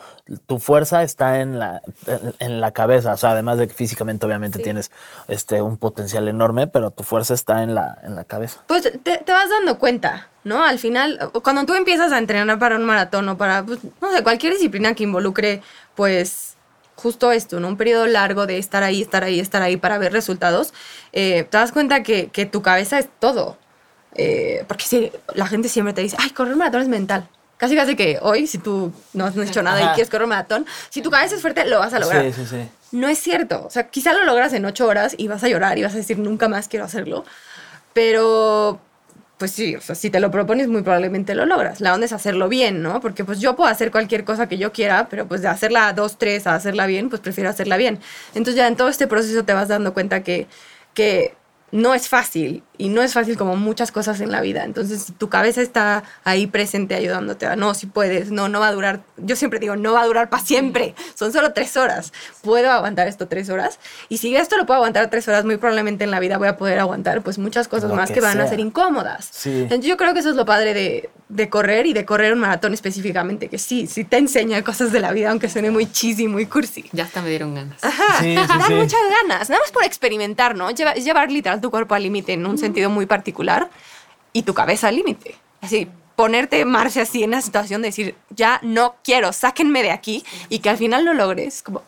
[0.46, 3.12] tu fuerza está en la, en, en la cabeza.
[3.12, 4.90] O sea, además de que físicamente obviamente tienes
[5.28, 8.62] este, un potencial enorme, pero tu fuerza está en la, en la cabeza.
[8.66, 10.64] Pues te, te vas dando cuenta, ¿no?
[10.64, 14.22] Al final, cuando tú empiezas a entrenar para un maratón o para, pues, no sé,
[14.22, 15.62] cualquier disciplina que involucre,
[15.94, 16.56] pues,
[16.96, 17.68] justo esto, ¿no?
[17.68, 20.74] Un periodo largo de estar ahí, estar ahí, estar ahí para ver resultados,
[21.12, 23.56] eh, te das cuenta que, que tu cabeza es todo.
[24.14, 27.28] Eh, porque si, la gente siempre te dice, ay, correr un maratón es mental.
[27.58, 29.94] Casi casi que hoy, si tú no has hecho nada y Ajá.
[29.94, 32.24] quieres correr un maratón, si tu cabeza es fuerte, lo vas a lograr.
[32.26, 32.68] Sí, sí, sí.
[32.92, 33.66] No es cierto.
[33.66, 35.96] O sea, quizá lo logras en ocho horas y vas a llorar y vas a
[35.96, 37.24] decir nunca más quiero hacerlo.
[37.92, 38.80] Pero,
[39.38, 41.80] pues sí, o sea, si te lo propones, muy probablemente lo logras.
[41.80, 43.00] La onda es hacerlo bien, ¿no?
[43.00, 45.92] Porque pues yo puedo hacer cualquier cosa que yo quiera, pero pues de hacerla a
[45.92, 47.98] dos, tres, a hacerla bien, pues prefiero hacerla bien.
[48.34, 50.46] Entonces ya en todo este proceso te vas dando cuenta que,
[50.94, 51.34] que
[51.72, 54.64] no es fácil y no es fácil como muchas cosas en la vida.
[54.64, 58.68] Entonces, si tu cabeza está ahí presente ayudándote a, no, si puedes, no, no va
[58.68, 62.12] a durar, yo siempre digo, no va a durar para siempre, son solo tres horas,
[62.42, 66.04] puedo aguantar esto tres horas y si esto lo puedo aguantar tres horas, muy probablemente
[66.04, 68.38] en la vida voy a poder aguantar pues muchas cosas Lo más que que, van
[68.38, 68.50] a sea.
[68.50, 69.28] ser incómodas.
[69.30, 69.50] Sí.
[69.62, 72.38] Entonces, yo creo que eso es lo padre de, de correr y de correr un
[72.38, 76.28] maratón específicamente, que sí, sí te enseña cosas de la vida, aunque suene muy cheesy,
[76.28, 76.84] muy cursi.
[76.92, 77.82] Ya hasta me dieron ganas.
[77.82, 78.74] Ajá, Sí, sí, dan sí.
[78.74, 80.70] muchas ganas, nada más por experimentar, ¿no?
[80.70, 83.70] Lleva- es llevar literal tu cuerpo al límite en un sentido muy particular
[84.32, 85.34] y tu cabeza al límite.
[85.60, 90.24] Así, ponerte marcha así en la situación de decir, ya no quiero, sáquenme de aquí
[90.48, 91.62] y que al final lo logres.
[91.62, 91.82] Como,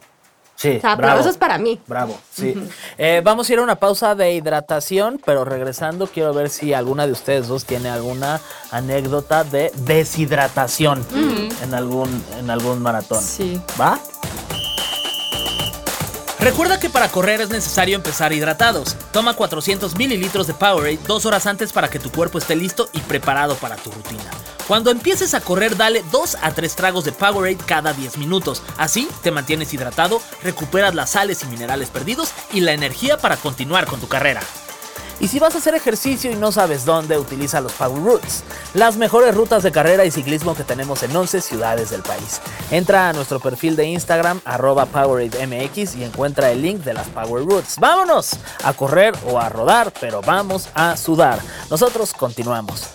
[0.56, 1.12] Sí, o sea, bravo.
[1.12, 1.80] aplausos para mí.
[1.86, 2.54] Bravo, sí.
[2.98, 7.06] Eh, vamos a ir a una pausa de hidratación, pero regresando quiero ver si alguna
[7.06, 11.02] de ustedes dos tiene alguna anécdota de deshidratación
[11.62, 13.22] en, algún, en algún maratón.
[13.22, 13.58] Sí.
[13.80, 13.98] ¿Va?
[16.40, 18.96] Recuerda que para correr es necesario empezar hidratados.
[19.12, 23.00] Toma 400 mililitros de Powerade dos horas antes para que tu cuerpo esté listo y
[23.00, 24.30] preparado para tu rutina.
[24.66, 28.62] Cuando empieces a correr, dale 2 a 3 tragos de Powerade cada 10 minutos.
[28.78, 33.86] Así te mantienes hidratado, recuperas las sales y minerales perdidos y la energía para continuar
[33.86, 34.40] con tu carrera.
[35.20, 38.96] Y si vas a hacer ejercicio y no sabes dónde, utiliza los Power Routes, las
[38.96, 42.40] mejores rutas de carrera y ciclismo que tenemos en 11 ciudades del país.
[42.70, 47.44] Entra a nuestro perfil de Instagram, arroba PowerademX y encuentra el link de las Power
[47.44, 47.76] Routes.
[47.78, 48.30] ¡Vámonos!
[48.64, 51.38] A correr o a rodar, pero vamos a sudar.
[51.68, 52.88] Nosotros continuamos.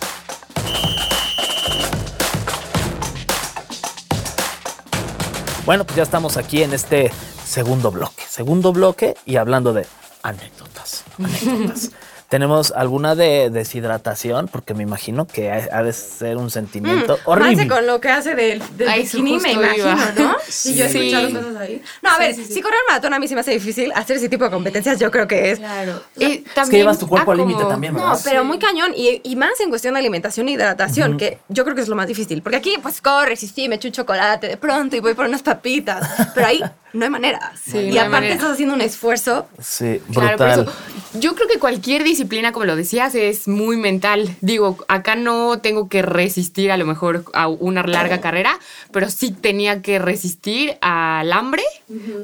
[5.64, 7.10] Bueno, pues ya estamos aquí en este
[7.44, 8.22] segundo bloque.
[8.28, 9.86] Segundo bloque y hablando de
[10.22, 11.04] anécdotas.
[11.18, 11.90] Anécdotas.
[12.28, 14.48] ¿Tenemos alguna de deshidratación?
[14.48, 17.56] Porque me imagino que ha ha de ser un sentimiento horrible.
[17.56, 20.12] Manse con lo que hace del, del Ay, eso bikini, me imagino, iba.
[20.18, 20.36] ¿no?
[20.48, 20.72] Sí.
[20.76, 21.82] Y yo he escuchado cosas ahí.
[22.02, 24.44] No, a ver, si correr maratón a mí se me hace difícil, hacer ese tipo
[24.44, 26.02] de competencias yo creo que es Claro.
[26.18, 28.12] Es que llevas tu cuerpo al límite también, ¿verdad?
[28.12, 28.92] No, pero muy cañón.
[28.96, 31.96] Y, y más en cuestión de alimentación e hidratación, que yo creo que es lo
[31.96, 32.42] más difícil.
[32.42, 35.26] Porque aquí, pues, corres y sí, me echo un chocolate de pronto y voy por
[35.26, 36.32] unas papitas.
[36.34, 36.60] Pero ahí
[36.96, 37.52] no hay manera.
[37.64, 38.34] Sí, y no aparte manera.
[38.34, 39.46] estás haciendo un esfuerzo.
[39.62, 40.60] Sí, Claro, por brutal.
[40.68, 44.34] eso, yo creo que cualquier disciplina, como lo decías, es muy mental.
[44.40, 48.58] Digo, acá no tengo que resistir a lo mejor a una larga carrera,
[48.90, 51.62] pero sí tenía que resistir al hambre,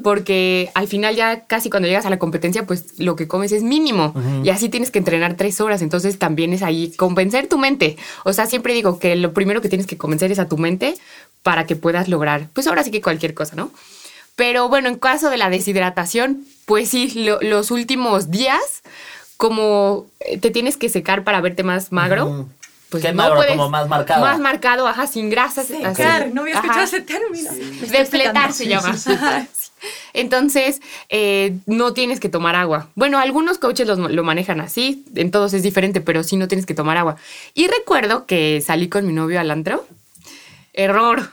[0.02, 3.62] porque al final ya casi cuando llegas a la competencia, pues lo que comes es
[3.62, 4.14] mínimo.
[4.44, 7.96] Y así tienes que entrenar tres horas, entonces también es ahí convencer tu mente.
[8.24, 10.94] O sea, siempre digo que lo primero que tienes que convencer es a tu mente
[11.42, 13.70] para que puedas lograr, pues ahora sí que cualquier cosa, ¿no?
[14.36, 18.82] Pero bueno, en caso de la deshidratación, pues sí, lo- los últimos días,
[19.36, 22.26] como eh, te tienes que secar para verte más magro.
[22.26, 22.48] Ujú.
[22.90, 23.36] Pues ¿Qué no magro?
[23.36, 24.20] puedes- Como más marcado.
[24.20, 25.66] Más marcado, ajá, sin grasas.
[25.66, 26.30] Secar, así.
[26.34, 26.62] no había Ajá.
[26.66, 27.50] escuchado ese término.
[27.90, 28.96] Despletar secando.
[28.98, 29.46] se llama.
[30.12, 32.88] Entonces, eh, no tienes que tomar agua.
[32.94, 36.66] Bueno, algunos coaches los- lo manejan así, en todos es diferente, pero sí no tienes
[36.66, 37.16] que tomar agua.
[37.54, 39.86] Y recuerdo que salí con mi novio al antro.
[40.74, 41.30] Error.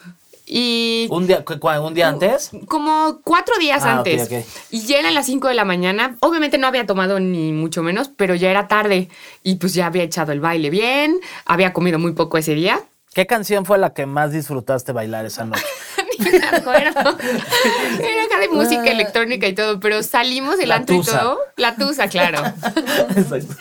[0.51, 1.45] Y ¿Un día,
[1.79, 2.49] un día antes?
[2.67, 4.27] como cuatro días Ah, antes.
[4.71, 6.17] Y ya eran las 5 de la mañana.
[6.21, 9.09] Obviamente no había tomado ni mucho menos, pero ya era tarde.
[9.43, 12.81] Y pues ya había echado el baile bien, había comido muy poco ese día.
[13.13, 15.63] ¿Qué canción fue la que más disfrutaste bailar esa noche?
[16.19, 16.99] Ni me acuerdo.
[16.99, 21.38] Era acá de música electrónica y todo, pero salimos del antro y todo.
[21.57, 22.39] La tusa, claro.
[23.15, 23.55] Exacto.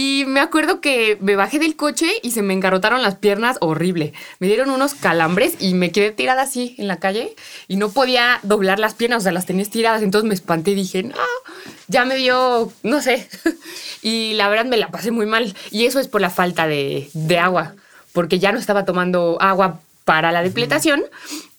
[0.00, 4.12] Y me acuerdo que me bajé del coche y se me engarrotaron las piernas horrible.
[4.38, 7.34] Me dieron unos calambres y me quedé tirada así en la calle
[7.66, 10.02] y no podía doblar las piernas, o sea, las tenía estiradas.
[10.02, 11.16] Entonces me espanté y dije, no,
[11.88, 13.28] ya me dio, no sé.
[14.00, 15.52] Y la verdad me la pasé muy mal.
[15.72, 17.74] Y eso es por la falta de, de agua,
[18.12, 21.02] porque ya no estaba tomando agua para la depletación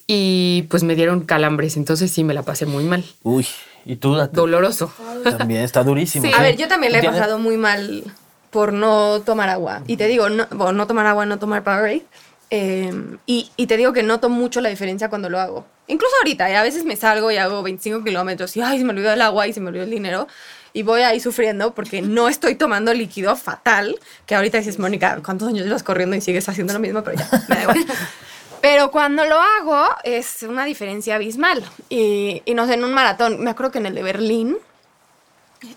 [0.07, 1.75] y pues me dieron calambres.
[1.75, 3.03] Entonces sí me la pasé muy mal.
[3.23, 3.45] Uy,
[3.85, 4.15] ¿y tú?
[4.31, 4.93] Doloroso.
[5.37, 6.25] También está durísimo.
[6.25, 6.31] Sí.
[6.33, 7.19] A ver, yo también le he ¿Tienes?
[7.19, 8.05] pasado muy mal
[8.49, 9.83] por no tomar agua.
[9.87, 12.03] Y te digo, no, bueno, no tomar agua, no tomar Powerade.
[12.51, 12.91] Eh,
[13.25, 15.65] y, y te digo que noto mucho la diferencia cuando lo hago.
[15.87, 18.91] Incluso ahorita, eh, a veces me salgo y hago 25 kilómetros y ay, se me
[18.91, 20.27] olvidó el agua y se me olvidó el dinero.
[20.71, 23.99] Y voy ahí sufriendo porque no estoy tomando líquido fatal.
[24.25, 27.03] Que ahorita dices, Mónica, ¿cuántos años llevas corriendo y sigues haciendo lo mismo?
[27.03, 27.85] Pero ya, me da igual.
[28.61, 31.63] Pero cuando lo hago es una diferencia abismal.
[31.89, 34.57] Y, y no sé, en un maratón, me acuerdo que en el de Berlín,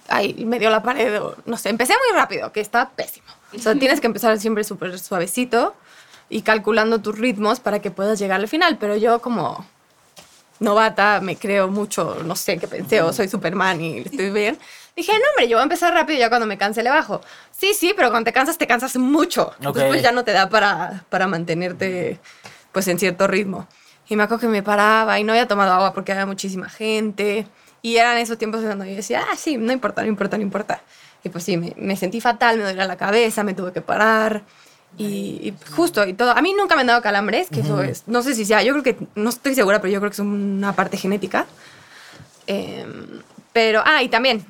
[0.08, 3.26] ahí me dio la pared, o no sé, empecé muy rápido, que está pésimo.
[3.54, 5.74] O sea, tienes que empezar siempre súper suavecito
[6.28, 8.78] y calculando tus ritmos para que puedas llegar al final.
[8.78, 9.66] Pero yo como
[10.60, 14.58] novata me creo mucho, no sé qué pensé, o soy Superman y estoy bien.
[14.94, 17.20] Dije, no, hombre, yo voy a empezar rápido y ya cuando me canse le bajo.
[17.50, 19.52] Sí, sí, pero cuando te cansas, te cansas mucho.
[19.56, 19.88] Entonces, Ok.
[19.88, 22.20] pues ya no te da para, para mantenerte
[22.72, 23.66] pues en cierto ritmo.
[24.08, 27.46] Y me acuerdo que me paraba y no había tomado agua porque había muchísima gente.
[27.82, 30.80] Y eran esos tiempos cuando yo decía, ah, sí, no importa, no importa, no importa.
[31.24, 34.42] Y pues sí, me, me sentí fatal, me dolía la cabeza, me tuve que parar.
[34.96, 36.30] Y, y justo, y todo.
[36.30, 38.72] A mí nunca me han dado calambres, que eso es, no sé si sea, yo
[38.72, 41.46] creo que, no estoy segura, pero yo creo que es una parte genética.
[42.46, 44.44] Em, pero, ah, y también,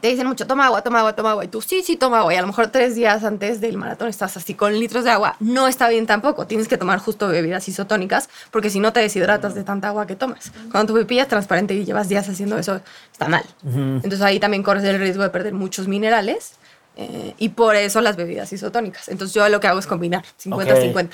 [0.00, 1.44] te dicen mucho, toma agua, toma agua, toma agua.
[1.44, 2.34] Y tú, sí, sí, toma agua.
[2.34, 5.36] Y a lo mejor tres días antes del maratón estás así con litros de agua.
[5.40, 6.46] No está bien tampoco.
[6.46, 10.16] Tienes que tomar justo bebidas isotónicas porque si no te deshidratas de tanta agua que
[10.16, 10.52] tomas.
[10.70, 12.80] Cuando tu pipilla es transparente y llevas días haciendo eso,
[13.12, 13.44] está mal.
[13.64, 16.54] Entonces ahí también corres el riesgo de perder muchos minerales.
[16.96, 19.08] eh, y por eso las bebidas isotónicas.
[19.08, 21.04] Entonces yo lo que hago es combinar 50-50.
[21.06, 21.10] Ok.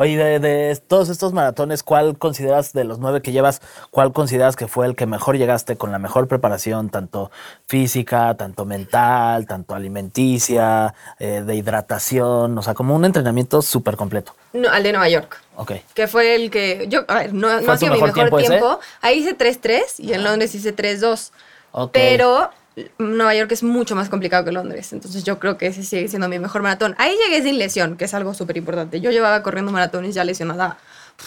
[0.00, 4.54] Oye, de, de todos estos maratones, ¿cuál consideras de los nueve que llevas, cuál consideras
[4.54, 7.32] que fue el que mejor llegaste con la mejor preparación, tanto
[7.66, 14.36] física, tanto mental, tanto alimenticia, eh, de hidratación, o sea, como un entrenamiento súper completo?
[14.52, 15.42] No, al de Nueva York.
[15.56, 15.72] Ok.
[15.94, 18.38] que fue el que yo, a ver, no, no ¿Fue ha sido mi mejor tiempo
[18.38, 18.80] tiempo.
[19.00, 21.32] Ahí hice 3-3 y en Londres hice 3-2.
[21.72, 21.90] Ok.
[21.92, 22.50] Pero
[22.98, 26.28] Nueva York es mucho más complicado que Londres, entonces yo creo que ese sigue siendo
[26.28, 26.94] mi mejor maratón.
[26.98, 29.00] Ahí llegué sin lesión, que es algo súper importante.
[29.00, 30.78] Yo llevaba corriendo maratones ya lesionada.
[31.16, 31.26] por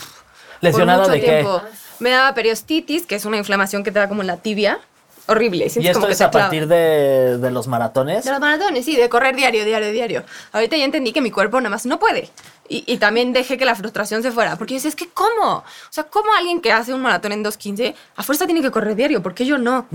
[0.61, 1.27] ¿Lesionada mucho de qué?
[1.27, 1.61] tiempo.
[1.99, 4.79] Me daba periostitis, que es una inflamación que te da como en la tibia.
[5.27, 5.65] Horrible.
[5.65, 8.25] ¿Y sientes esto como que es a partir de, de los maratones?
[8.25, 10.23] De los maratones, sí, de correr diario, diario, diario.
[10.51, 12.29] Ahorita ya entendí que mi cuerpo nada más no puede.
[12.67, 14.55] Y, y también dejé que la frustración se fuera.
[14.55, 15.57] Porque yo decía, es que ¿cómo?
[15.57, 18.95] O sea, ¿cómo alguien que hace un maratón en 2.15 a fuerza tiene que correr
[18.95, 19.21] diario?
[19.21, 19.85] ¿Por qué yo no?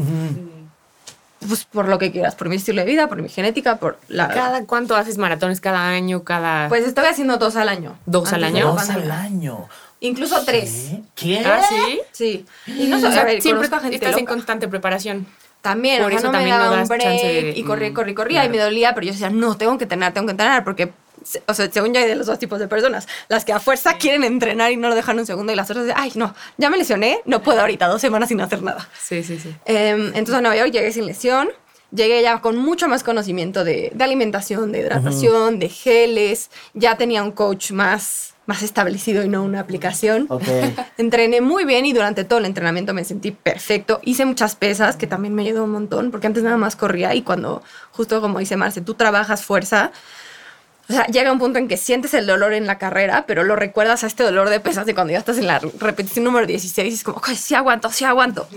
[1.46, 4.28] Pues por lo que quieras, por mi estilo de vida, por mi genética, por la...
[4.28, 5.60] ¿Cada cuánto haces maratones?
[5.60, 6.24] ¿Cada año?
[6.24, 6.68] ¿Cada...?
[6.68, 7.96] Pues estoy haciendo dos al año.
[8.06, 8.72] ¿Dos al año?
[8.72, 9.68] Dos al año.
[10.00, 10.90] Incluso tres.
[11.14, 11.38] ¿Qué?
[11.44, 12.00] ¿Ah, sí?
[12.12, 12.46] Sí.
[12.66, 15.26] Y no sé, O sea, a ver, siempre conozco a gente estás en constante preparación.
[15.62, 17.90] También, Por o sea, eso no me también no daba un break de- y corría,
[17.90, 20.32] Mm, corría, corría y me dolía, pero yo decía, no, tengo que entrenar, tengo que
[20.32, 20.92] entrenar, porque,
[21.46, 23.94] o sea, según yo hay de los dos tipos de personas, las que a fuerza
[23.98, 26.70] quieren entrenar y no lo dejan un segundo y las otras de, ay, no, ya
[26.70, 28.88] me lesioné, no puedo ahorita, dos semanas sin hacer nada.
[29.00, 29.54] Sí, sí, sí.
[29.64, 31.48] Em, entonces a Nueva York llegué sin lesión,
[31.90, 37.22] llegué ya con mucho más conocimiento de, de alimentación, de hidratación, de geles, ya tenía
[37.22, 40.26] un coach más, más establecido y no una aplicación.
[40.28, 40.44] Ok.
[40.98, 44.00] Entrené muy bien y durante todo el entrenamiento me sentí perfecto.
[44.02, 47.22] Hice muchas pesas, que también me ayudó un montón, porque antes nada más corría y
[47.22, 49.92] cuando, justo como dice Marce, tú trabajas fuerza,
[50.88, 53.56] o sea, llega un punto en que sientes el dolor en la carrera, pero lo
[53.56, 56.92] recuerdas a este dolor de pesas de cuando ya estás en la repetición número 16
[56.92, 58.48] y es como, "Ay, sí aguanto, sí aguanto.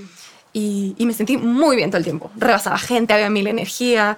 [0.53, 2.31] Y, y me sentí muy bien todo el tiempo.
[2.35, 4.17] Rebasaba gente, había mil energía.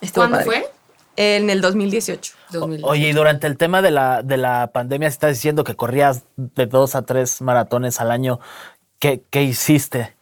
[0.00, 0.46] Estuvo ¿Cuándo padre.
[0.62, 0.70] fue?
[1.16, 2.32] En el 2018.
[2.50, 2.80] 2000.
[2.84, 6.66] Oye, y durante el tema de la, de la pandemia, estás diciendo que corrías de
[6.66, 8.40] dos a tres maratones al año,
[8.98, 10.13] ¿qué, qué hiciste?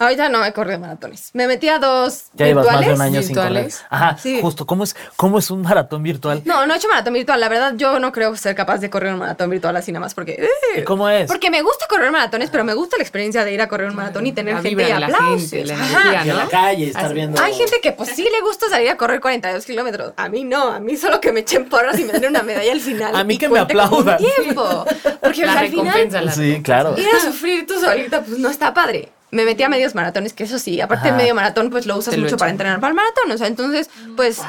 [0.00, 1.30] Ahorita no he corrido maratones.
[1.34, 3.00] Me metí a dos Ya llevas más de un virtuales.
[3.14, 3.48] año sin correr.
[3.50, 3.84] virtuales.
[3.90, 4.40] Ajá, Sí.
[4.40, 4.64] justo.
[4.66, 6.40] ¿Cómo es, ¿Cómo es un maratón virtual?
[6.46, 7.38] No, no he hecho maratón virtual.
[7.38, 10.14] La verdad, yo no creo ser capaz de correr un maratón virtual así nada más
[10.14, 10.42] porque...
[10.76, 11.28] ¿Y ¿Cómo es?
[11.28, 13.96] Porque me gusta correr maratones, pero me gusta la experiencia de ir a correr un
[13.96, 15.50] maratón y tener La gente y de la aplausos.
[15.50, 17.14] gente, la energía, en la calle, estar Así.
[17.14, 17.42] viendo.
[17.42, 20.14] Hay gente que pues sí le gusta salir a correr 42 kilómetros.
[20.16, 22.72] A mí no, a mí solo que me echen porras y me den una medalla
[22.72, 23.14] al final.
[23.20, 24.16] A mí que me aplaudan.
[24.16, 24.86] tiempo.
[25.20, 26.94] Porque o La sea, al final recompensa, la Sí, claro.
[26.96, 29.10] ir a sufrir tú solita pues no está padre.
[29.30, 31.16] Me metí a medios maratones, que eso sí, aparte Ajá.
[31.16, 33.38] de medio maratón pues lo usas Te lo mucho para entrenar para el maratón, o
[33.38, 34.40] sea, entonces pues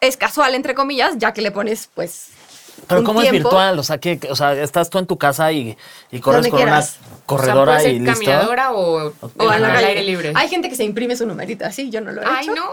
[0.00, 2.28] es casual entre comillas, ya que le pones pues
[2.88, 3.48] Pero un ¿cómo es tiempo.
[3.50, 3.78] virtual?
[3.78, 5.76] O sea, que, o sea, estás tú en tu casa y,
[6.10, 6.82] y corres con una
[7.26, 8.14] corredora o sea, y listo.
[8.14, 10.32] caminadora o, O al aire libre.
[10.34, 12.54] Hay gente que se imprime su numerito así, yo no lo he Ay, hecho.
[12.54, 12.70] no.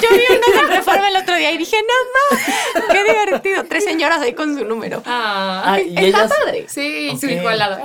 [0.00, 3.64] Yo vi una de reforma el otro día y dije, no más, qué divertido.
[3.68, 5.02] Tres señoras ahí con su número.
[5.06, 6.66] Ah, Ah, y Está ellas, padre.
[6.68, 7.20] sí, Ok.
[7.20, 7.78] su hijo al lado.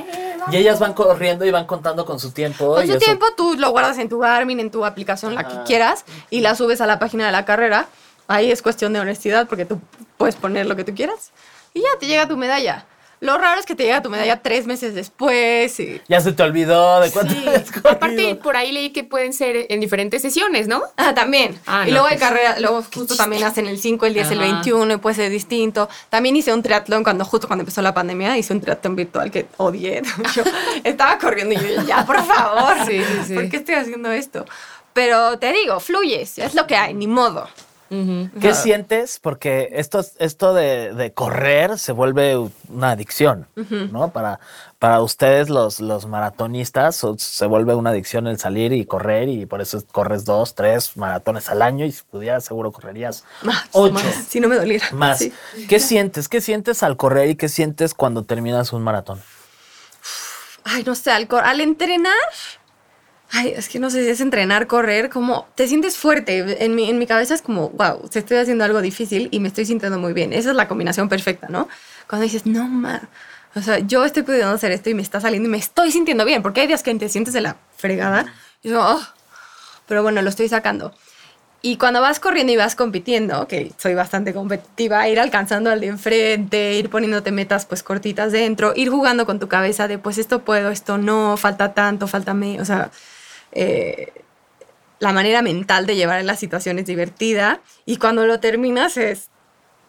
[0.51, 2.73] Y ellas van corriendo y van contando con su tiempo.
[2.75, 5.47] Con y su eso- tiempo tú lo guardas en tu Garmin, en tu aplicación, la
[5.47, 7.87] que quieras, y la subes a la página de la carrera.
[8.29, 9.81] Ahí es cuestión de honestidad porque tú
[10.17, 11.31] puedes poner lo que tú quieras
[11.73, 12.85] y ya te llega tu medalla.
[13.21, 15.77] Lo raro es que te llega tu medalla tres meses después.
[15.79, 15.99] Y...
[16.07, 17.43] Ya se te olvidó de cuánto Sí.
[17.89, 20.83] Aparte, por ahí leí que pueden ser en diferentes sesiones, ¿no?
[20.95, 21.59] Ah, también.
[21.65, 22.29] Ah, y no, luego hay pues.
[22.29, 24.51] carrera, luego justo también hacen el 5, el 10, el Ajá.
[24.53, 25.89] 21 y puede ser distinto.
[26.09, 29.47] También hice un triatlón cuando justo cuando empezó la pandemia, hice un triatlón virtual que
[29.57, 30.01] odié.
[30.35, 30.43] Yo
[30.83, 33.33] estaba corriendo y yo, ya, por favor, Sí, sí, sí.
[33.33, 34.45] ¿por qué estoy haciendo esto?
[34.93, 37.49] Pero te digo, fluyes, es lo que hay, ni modo.
[37.89, 39.19] ¿Qué sientes?
[39.19, 42.37] Porque esto, esto de, de correr se vuelve
[42.69, 43.47] una adicción,
[43.91, 44.11] ¿no?
[44.11, 44.39] Para,
[44.77, 49.59] para ustedes los, los maratonistas se vuelve una adicción el salir y correr y por
[49.59, 54.03] eso corres dos, tres maratones al año y si pudieras seguro correrías Más, ocho más,
[54.27, 54.87] si no me doliera.
[54.91, 55.17] más.
[55.17, 55.33] Sí.
[55.67, 56.29] ¿Qué sientes?
[56.29, 59.19] ¿Qué sientes al correr y qué sientes cuando terminas un maratón?
[60.63, 62.13] Ay, no sé, al, al entrenar.
[63.31, 66.63] Ay, es que no sé si es entrenar, correr, como te sientes fuerte.
[66.65, 69.47] En mi, en mi cabeza es como, wow, se estoy haciendo algo difícil y me
[69.49, 70.33] estoy sintiendo muy bien.
[70.33, 71.67] Esa es la combinación perfecta, ¿no?
[72.07, 73.07] Cuando dices, no, man.
[73.55, 76.25] O sea, yo estoy pudiendo hacer esto y me está saliendo y me estoy sintiendo
[76.25, 76.41] bien.
[76.41, 78.25] Porque hay días que te sientes de la fregada
[78.63, 79.01] y digo, oh,
[79.87, 80.93] pero bueno, lo estoy sacando.
[81.61, 85.87] Y cuando vas corriendo y vas compitiendo, que soy bastante competitiva, ir alcanzando al de
[85.87, 90.45] enfrente, ir poniéndote metas pues cortitas dentro, ir jugando con tu cabeza de pues esto
[90.45, 92.91] puedo, esto no, falta tanto, falta me, o sea,
[93.51, 94.11] eh,
[94.99, 99.29] la manera mental de llevar en la situación es divertida y cuando lo terminas es,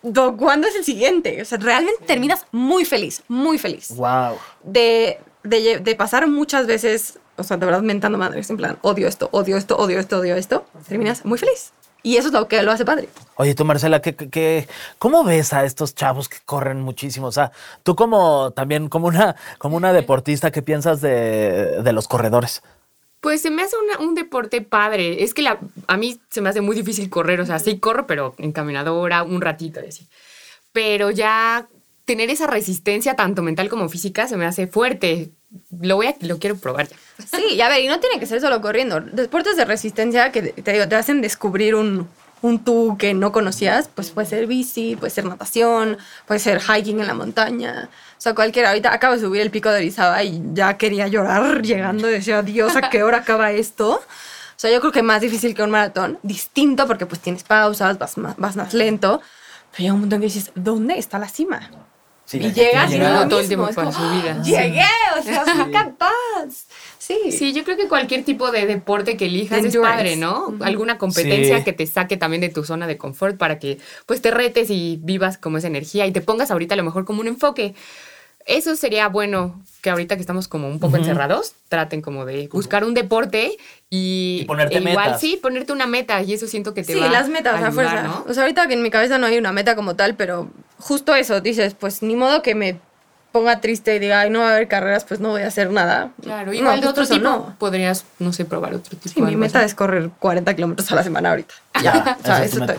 [0.02, 1.42] "Do- ¿cuándo es el siguiente?
[1.42, 4.36] O sea, realmente terminas muy feliz, muy feliz Wow.
[4.62, 9.28] de, de, pasar muchas veces, o sea, de verdad mentando madres, en plan, odio esto,
[9.32, 11.72] odio esto, odio esto, odio esto, terminas muy feliz.
[12.02, 13.10] Y eso es lo que lo hace padre.
[13.36, 14.66] Oye, tú, Marcela, ¿qué, qué- qué-
[14.98, 17.26] cómo ves a estos chavos que corren muchísimo?
[17.26, 22.08] O sea, tú como también como una, como una deportista, ¿qué piensas de, de los
[22.08, 22.62] corredores?
[23.20, 25.22] Pues se me hace una- un deporte padre.
[25.24, 27.40] Es que la- a mí se me hace muy difícil correr.
[27.40, 30.08] O sea, sí corro, pero en caminadora, un ratito y así.
[30.72, 31.68] Pero ya
[32.04, 35.30] tener esa resistencia, tanto mental como física, se me hace fuerte.
[35.80, 36.96] Lo voy a, lo quiero probar ya.
[37.36, 39.00] Sí, a ver, y no tiene que ser solo corriendo.
[39.00, 42.08] Deportes de resistencia que te, digo, te hacen descubrir un,
[42.42, 47.00] un tú que no conocías, pues puede ser bici, puede ser natación, puede ser hiking
[47.00, 47.90] en la montaña.
[48.20, 48.68] O sea, cualquiera.
[48.68, 52.76] Ahorita acabo de subir el pico de Orizaba y ya quería llorar llegando decía, Dios,
[52.76, 53.92] ¿a qué hora acaba esto?
[53.92, 54.02] O
[54.56, 58.18] sea, yo creo que más difícil que un maratón, distinto porque pues tienes pausas, vas
[58.18, 59.22] más, vas más lento,
[59.70, 61.70] pero llega un en que dices, ¿dónde está la cima?
[62.30, 64.36] Sí, y llegas y no Todo el tiempo es para como, su vida.
[64.38, 64.84] "Ah, Llegué,
[65.18, 66.14] o sea, soy capaz.
[66.98, 67.32] Sí.
[67.32, 70.54] Sí, yo creo que cualquier tipo de deporte que elijas De es padre, ¿no?
[70.60, 71.64] Alguna competencia Sí.
[71.64, 75.00] que te saque también de tu zona de confort para que pues te retes y
[75.02, 77.74] vivas como esa energía y te pongas ahorita a lo mejor como un enfoque.
[78.46, 82.84] Eso sería bueno que ahorita que estamos como un poco encerrados, traten como de buscar
[82.84, 83.56] un deporte
[83.90, 85.20] y, Y ponerte e igual metas.
[85.20, 87.66] sí, ponerte una meta y eso siento que te Sí, va las metas, a a
[87.68, 88.02] ayudar, fuerza.
[88.02, 88.24] ¿no?
[88.28, 90.48] O sea, ahorita que en mi cabeza no hay una meta como tal, pero
[90.80, 92.80] justo eso, dices, pues ni modo que me
[93.32, 95.70] ponga triste y diga, ay, no va a haber carreras, pues no voy a hacer
[95.70, 96.10] nada.
[96.20, 97.56] Claro, No, igual de pues otro eso tipo no.
[97.58, 99.14] podrías, no sé, probar otro tipo.
[99.14, 99.66] Sí, mi meta así.
[99.66, 101.54] es correr 40 kilómetros a la semana ahorita.
[101.82, 102.78] Ya, O sea, es eso estoy.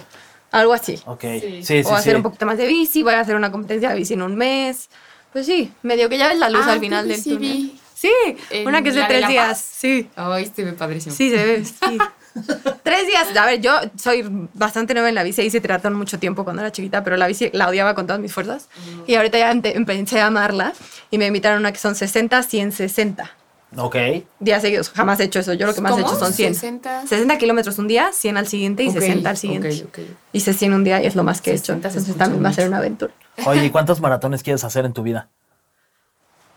[0.52, 1.00] Algo así.
[1.06, 1.64] Ok, Sí.
[1.64, 2.18] sí, sí, o hacer sí.
[2.18, 4.90] un poquito más de bici, voy a hacer una competencia de bici en un mes.
[5.32, 7.72] Pues sí, medio que ya ves la luz Ah, al final que del sí túnel.
[7.96, 8.12] Sí,
[8.50, 9.62] En una que es de tres días.
[9.62, 10.10] Sí.
[10.18, 11.16] Ay, se ve padrísimo.
[11.16, 11.98] Sí, se ve, sí.
[12.84, 13.36] Tres días.
[13.36, 16.72] A ver, yo soy bastante nueva en la bici, hice triatlón mucho tiempo cuando era
[16.72, 18.68] chiquita, pero la bici la odiaba con todas mis fuerzas.
[19.08, 20.74] Y ahorita ya empe- empecé a amarla
[21.10, 23.32] y me invitaron a una que son 60, 100, 60
[23.78, 23.96] Ok.
[24.40, 24.90] días seguidos.
[24.90, 25.54] Jamás he hecho eso.
[25.54, 26.08] Yo lo que más he ¿Cómo?
[26.08, 26.56] hecho son 100.
[26.56, 27.08] 60.
[27.08, 29.84] 60 kilómetros un día, 100 al siguiente y Ok, 60 al siguiente.
[29.88, 30.00] ok.
[30.34, 31.74] Hice 100 un día y es lo más que he hecho.
[31.74, 33.14] 60 se Entonces también va a ser una aventura.
[33.46, 35.30] Oye, ¿y cuántos maratones quieres hacer en tu vida?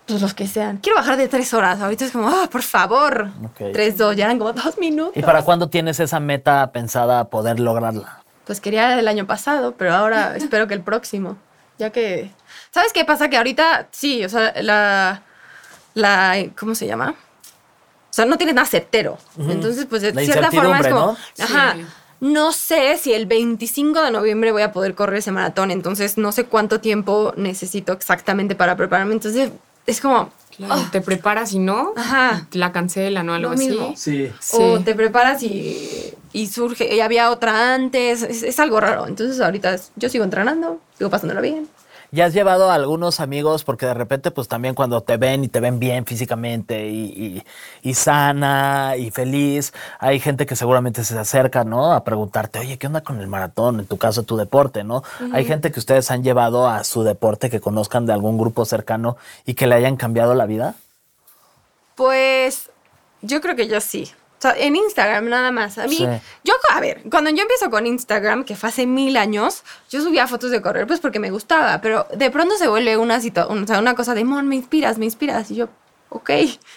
[0.07, 0.77] Pues los que sean.
[0.77, 1.81] Quiero bajar de tres horas.
[1.81, 3.29] Ahorita es como, ah, por favor.
[3.73, 5.17] Tres, dos, ya eran como dos minutos.
[5.17, 8.21] ¿Y para cuándo tienes esa meta pensada poder lograrla?
[8.45, 11.37] Pues quería el año pasado, pero ahora espero que el próximo.
[11.79, 12.31] Ya que.
[12.71, 13.29] ¿Sabes qué pasa?
[13.29, 15.23] Que ahorita, sí, o sea, la.
[15.95, 17.11] la ¿Cómo se llama?
[17.11, 19.17] O sea, no tienes nada certero.
[19.37, 20.99] Entonces, pues de La cierta forma es como.
[20.99, 21.17] ¿no?
[21.43, 21.73] Ajá.
[21.73, 21.85] Sí.
[22.21, 26.31] No sé si el 25 de noviembre voy a poder correr ese maratón, entonces no
[26.31, 29.13] sé cuánto tiempo necesito exactamente para prepararme.
[29.13, 29.51] Entonces,
[29.85, 30.31] es como.
[30.55, 32.47] Claro, te preparas y no, Ajá.
[32.53, 33.77] la cancelan o algo Lo así.
[33.97, 34.31] Sí.
[34.39, 34.57] Sí.
[34.57, 39.05] O te preparas y, y surge, y había otra antes, es, es algo raro.
[39.05, 41.67] Entonces ahorita yo sigo entrenando, sigo pasándolo bien.
[42.11, 43.63] ¿Ya has llevado a algunos amigos?
[43.63, 47.03] Porque de repente, pues también cuando te ven y te ven bien físicamente y,
[47.83, 51.91] y- y sana y feliz, hay gente que seguramente se acerca, ¿no?
[51.93, 53.79] A preguntarte, oye, ¿qué onda con el maratón?
[53.81, 55.03] En tu caso, tu deporte, ¿no?
[55.33, 59.17] Hay gente que ustedes han llevado a su deporte que conozcan de algún grupo cercano
[59.45, 60.75] y que le hayan cambiado la vida.
[61.95, 62.69] Pues
[63.21, 64.11] yo creo que yo sí.
[64.53, 65.77] En Instagram nada más.
[65.77, 66.05] A mí, Sí.
[66.43, 70.27] yo, a ver, cuando yo empiezo con Instagram, que fue hace mil años, yo subía
[70.27, 73.67] fotos de correr pues porque me gustaba, pero de pronto se vuelve una, situa- o
[73.67, 75.49] sea, una cosa de, Mon, me inspiras, me inspiras.
[75.51, 75.69] Y yo,
[76.09, 76.29] ok,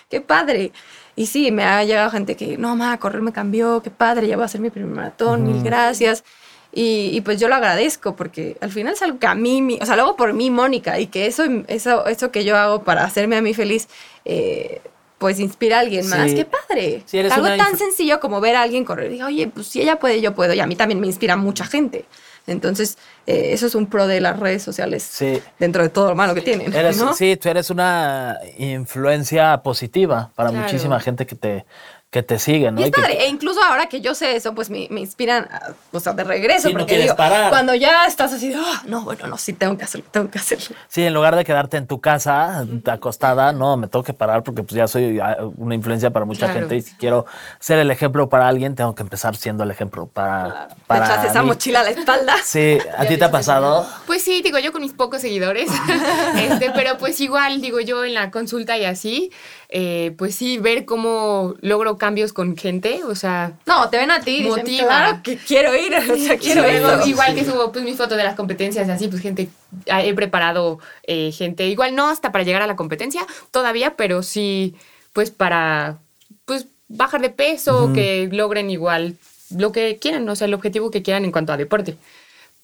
[0.08, 0.72] qué padre.
[1.16, 4.36] Y sí, me ha llegado gente que, no, ma, correr me cambió, qué padre, ya
[4.36, 6.22] voy a hacer mi primer maratón, mil gracias.
[6.70, 9.78] Y, y pues yo lo agradezco porque al final es algo que a mí, mi-
[9.80, 12.84] o sea, lo hago por mí, Mónica, y que eso, eso, eso que yo hago
[12.84, 13.88] para hacerme a mí feliz,
[14.26, 14.80] eh,
[15.18, 16.30] pues inspira a alguien más.
[16.30, 16.36] Sí.
[16.36, 17.02] Qué padre.
[17.12, 19.10] Eres algo tan sencillo como ver a alguien correr.
[19.10, 20.54] Digo, oye, pues si ella puede, yo puedo.
[20.54, 22.04] Y a mí también me inspira mucha gente.
[22.46, 25.02] Entonces, eh, eso es un pro de las redes sociales.
[25.02, 25.42] Sí.
[25.58, 26.72] Dentro de todo lo malo que tienen.
[26.72, 27.12] Eres, ¿no?
[27.12, 30.64] Sí, tú eres una influencia positiva para Claro.
[30.64, 31.66] muchísima gente que te,
[32.10, 32.80] que te sigue, ¿no?
[32.80, 35.44] Y es que- padre, e incluso ahora que yo sé eso, pues me, me inspiran,
[35.52, 36.68] a- o sea, de regreso.
[36.68, 37.50] Sí, no porque digo, parar.
[37.50, 40.38] cuando ya estás así, de, "Ah, no, bueno, no, sí, tengo que hacerlo, tengo que
[40.38, 40.74] hacerlo.
[40.88, 44.62] Sí, en lugar de quedarte en tu casa, acostada, no, me tengo que parar porque
[44.62, 46.60] pues ya soy ah, una influencia para mucha Claro.
[46.60, 47.26] gente y si quiero
[47.60, 51.24] ser el ejemplo para alguien, tengo que empezar siendo el ejemplo para, Te para echas
[51.26, 52.36] esa mochila a la espalda.
[52.42, 53.86] Sí, ¿a ti te ha pasado?
[54.06, 55.68] Pues sí, digo yo con mis pocos seguidores,
[56.36, 59.30] este, pero pues igual, digo yo en la consulta y así,
[59.70, 64.20] eh, pues sí, ver cómo logro cambios con gente, o sea, No, te ven a
[64.20, 64.86] ti y dicen, Motiva.
[64.86, 66.68] claro que quiero ir, o sea, quiero Sí,
[67.04, 67.08] ir.
[67.10, 69.48] igual que subo pues, mis fotos de las competencias y así, pues gente,
[69.90, 74.22] ah, he preparado eh, gente, igual no hasta para llegar a la competencia todavía, pero
[74.22, 74.74] sí,
[75.12, 75.98] pues para,
[76.46, 79.16] pues bajar de peso, que logren igual
[79.54, 81.96] lo que quieran, o sea, el objetivo que quieran en cuanto a deporte.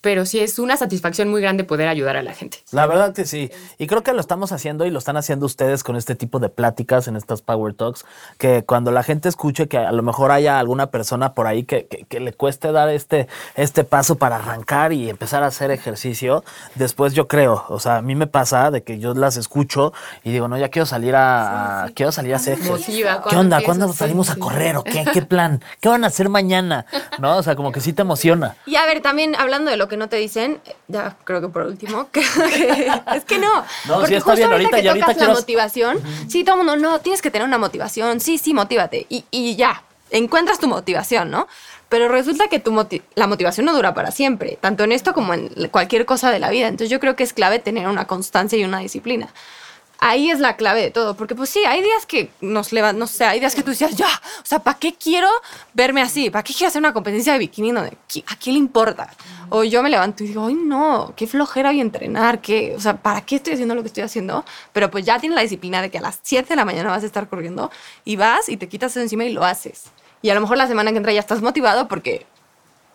[0.05, 2.59] Pero sí es una satisfacción muy grande poder ayudar a la gente.
[2.71, 3.51] La verdad que sí.
[3.79, 6.51] Y creo que lo estamos haciendo y lo están haciendo ustedes con este tipo de
[6.51, 8.05] pláticas en estas Power Talks,
[8.39, 11.87] que cuando la gente escuche que a lo mejor haya alguna persona por ahí que,
[11.87, 16.45] que- que le cueste dar este, este paso para arrancar y empezar a hacer ejercicio,
[16.75, 20.33] después yo creo, o sea, a mí me pasa de que yo las escucho y
[20.33, 23.07] digo, no, ya quiero salir a, quiero salir a hacer ejercicio.
[23.07, 23.61] ¿Qué ¿cuándo onda?
[23.63, 25.05] ¿Cuándo salimos a correr o qué?
[25.13, 25.63] ¿Qué plan?
[25.81, 26.85] ¿Qué van a hacer mañana?
[27.19, 27.39] ¿No?
[27.39, 28.57] O sea, como que sí te emociona.
[28.67, 31.63] Y a ver, también hablando de lo que no te dicen, ya creo que por
[31.63, 33.55] último, que- es que no.
[33.87, 36.45] No, porque sí está justo bien, ahorita ahorita- que ahorita tocas quiero- la motivación, sí,
[36.45, 39.07] todo el mundo, no, tienes que tener una motivación, sí, sí, motívate.
[39.09, 41.47] Y, y ya, encuentras tu motivación, ¿no?
[41.89, 45.35] Pero resulta que tu moti- la motivación no dura para siempre, tanto en esto como
[45.35, 46.67] en cualquier cosa de la vida.
[46.67, 49.29] Entonces yo creo que es clave tener una constancia y una disciplina.
[49.99, 53.07] Ahí es la clave de todo, porque pues sí, hay días que nos levantan, no
[53.07, 54.09] sé, hay días que tú decías, ya,
[54.43, 55.29] o sea, ¿para qué quiero
[55.73, 56.29] verme así?
[56.31, 59.11] ¿Para qué quiero hacer una competencia de bikini donde a quién le importa?
[59.49, 62.97] O yo me levanto y digo, ay no, qué flojera y entrenar, qué, o sea,
[62.97, 64.45] ¿para qué estoy haciendo lo que estoy haciendo?
[64.73, 67.03] Pero pues ya tienes la disciplina de que a las 7 de la mañana vas
[67.03, 67.71] a estar corriendo
[68.05, 69.85] y vas y te quitas eso encima y lo haces.
[70.21, 72.27] Y a lo mejor la semana que entra ya estás motivado porque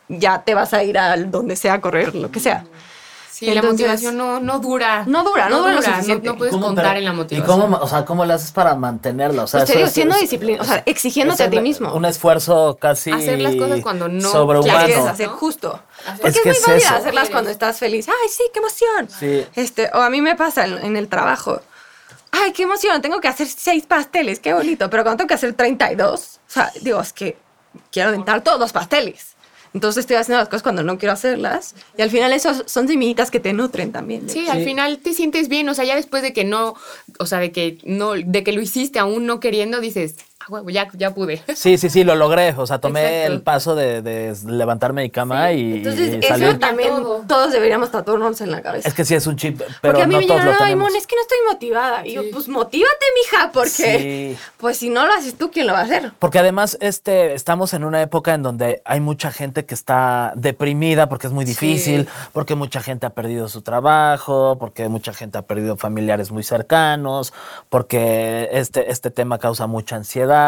[0.08, 2.64] ya te vas a ir a donde sea a correr, lo que sea.
[3.40, 5.04] Sí, la Entonces- motivación no, no dura.
[5.06, 6.28] No dura, no dura lo suficiente.
[6.28, 7.60] No, puedes ¿Cómo, contar pero- en la ¿Y motivación.
[7.60, 9.44] cómo, o sea, cómo le haces para mantenerla?
[9.44, 11.50] O sea, Pues te eso digo, es- siendo es- disciplina, o sea, exigiéndote es a
[11.50, 11.94] ti mismo.
[11.94, 14.84] Un esfuerzo casi Hacer las cosas cuando no sobrehumano.
[14.84, 15.36] quieres hacer ¿no?
[15.38, 15.80] justo.
[16.06, 16.94] Hacer- Porque Es es, muy es válida eso.
[16.96, 18.06] hacerlas cuando estás feliz.
[18.10, 19.08] ¡Ay, sí, qué emoción!
[19.08, 19.46] Sí.
[19.54, 21.62] Este, o a mí me pasa en, en el trabajo.
[22.32, 23.00] ¡Ay, qué emoción!
[23.00, 24.90] Tengo que hacer seis pasteles, qué bonito.
[24.90, 27.38] Pero cuando tengo que hacer 32, o sea, digo, es que
[27.90, 29.34] quiero aventar todos los pasteles.
[29.72, 31.74] Entonces estoy haciendo las cosas cuando no quiero hacerlas.
[31.96, 34.28] Y al final esos son semillitas que te nutren también.
[34.28, 36.74] Sí, al final te sientes bien, o sea, ya después de que no,
[37.18, 40.16] o sea, de que no, de que lo hiciste aún no queriendo, dices,
[40.50, 41.42] huevo, ya, ya pude.
[41.54, 42.54] Sí, sí, sí, lo logré.
[42.56, 43.32] O sea, tomé Exacto.
[43.32, 47.24] el paso de, de levantarme de mi cama y, Entonces, y eso también Todo.
[47.26, 48.88] todos deberíamos tatuarnos en la cabeza.
[48.88, 50.64] Es que sí es un chip, pero porque a mí no me todos dijeron, lo
[50.64, 50.90] ay, tenemos.
[50.90, 52.06] Mon, es que no estoy motivada.
[52.06, 54.38] Y yo, pues motívate, mija, porque Sí.
[54.58, 56.12] pues si no lo haces tú, ¿quién lo va a hacer?
[56.18, 61.08] Porque además este, estamos en una época en donde hay mucha gente que está deprimida
[61.08, 65.42] porque es muy difícil, porque mucha gente ha perdido su trabajo, porque mucha gente ha
[65.42, 67.32] perdido familiares muy cercanos,
[67.68, 70.39] porque este, este tema causa mucha ansiedad.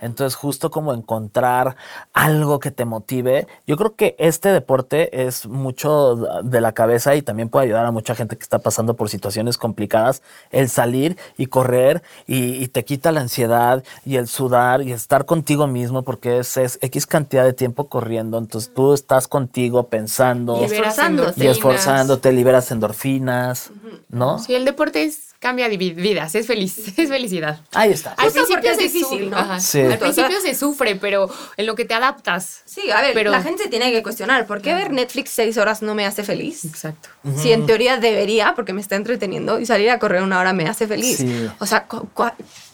[0.00, 1.76] Entonces justo como encontrar
[2.12, 3.46] algo que te motive.
[3.66, 7.90] Yo creo que este deporte es mucho de la cabeza y también puede ayudar a
[7.90, 10.22] mucha gente que está pasando por situaciones complicadas.
[10.50, 15.24] El salir y correr y, y te quita la ansiedad y el sudar y estar
[15.24, 18.38] contigo mismo porque es, es X cantidad de tiempo corriendo.
[18.38, 21.44] Entonces tú estás contigo pensando Y esforzándote.
[21.44, 23.70] y esforzándote, liberas endorfinas,
[24.08, 24.38] ¿no?
[24.38, 27.58] Sí, el deporte es, cambia vidas, es feliz, es felicidad.
[27.72, 28.10] Ahí está.
[28.12, 29.58] Al Justo principio es difícil, ¿no?
[29.60, 29.80] Sí.
[29.80, 32.60] Al principio se sufre, pero en lo que te adaptas.
[32.66, 35.56] Sí, a ver, Pero- la gente se tiene que cuestionar, ¿por qué ver Netflix seis
[35.56, 36.64] horas no me hace feliz?
[36.66, 37.08] Exacto.
[37.36, 40.68] Si en teoría debería, porque me está entreteniendo, y salir a correr una hora me
[40.68, 41.16] hace feliz.
[41.16, 41.50] Sí.
[41.58, 41.86] O sea,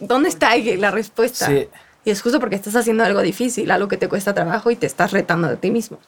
[0.00, 1.46] ¿dónde está ahí la respuesta?
[1.46, 1.68] Sí.
[2.04, 4.86] Y es justo porque estás haciendo algo difícil, algo que te cuesta trabajo y te
[4.86, 5.98] estás retando de ti mismo.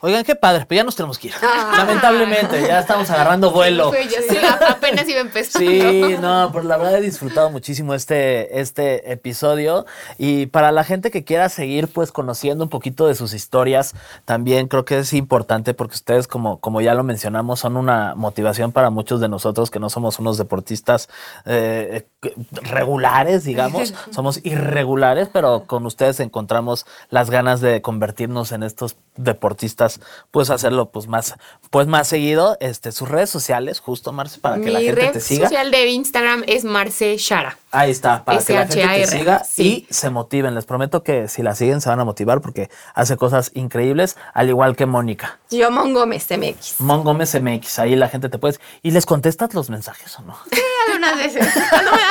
[0.00, 1.34] Oigan, qué padre, pero ya nos tenemos que ir.
[1.42, 1.74] Ah.
[1.78, 3.92] Lamentablemente, ya estamos agarrando vuelo.
[3.92, 5.68] Ya, sí, a- apenas iba empezando.
[5.68, 9.86] Sí, no, pues la verdad he disfrutado muchísimo este, este episodio
[10.16, 13.94] y para la gente que quiera seguir pues conociendo un poquito de sus historias,
[14.24, 18.72] también creo que es importante porque ustedes como, como ya lo mencionamos son una motivación
[18.72, 21.08] para muchos de nosotros que no somos unos deportistas
[21.44, 22.06] eh,
[22.50, 30.00] regulares, digamos, somos irregulares, pero con ustedes encontramos las ganas de convertirnos en estos deportistas,
[30.30, 31.34] pues hacerlo pues más,
[31.70, 35.12] pues más seguido, este, sus redes sociales, justo Marce, para que Mi la gente red
[35.12, 35.48] te siga.
[35.48, 37.56] social de Instagram es Marce Shara.
[37.70, 39.86] Ahí está, para que la gente te siga sí.
[39.88, 40.54] y se motiven.
[40.54, 44.48] Les prometo que si la siguen se van a motivar porque hace cosas increíbles, al
[44.48, 45.38] igual que Mónica.
[45.50, 46.80] Yo, Mon Gómez MX.
[46.80, 48.58] Mon Gómez MX, ahí la gente te puede...
[48.82, 50.36] ¿Y les contestas los mensajes o no?
[50.50, 51.46] Sí, algunas veces,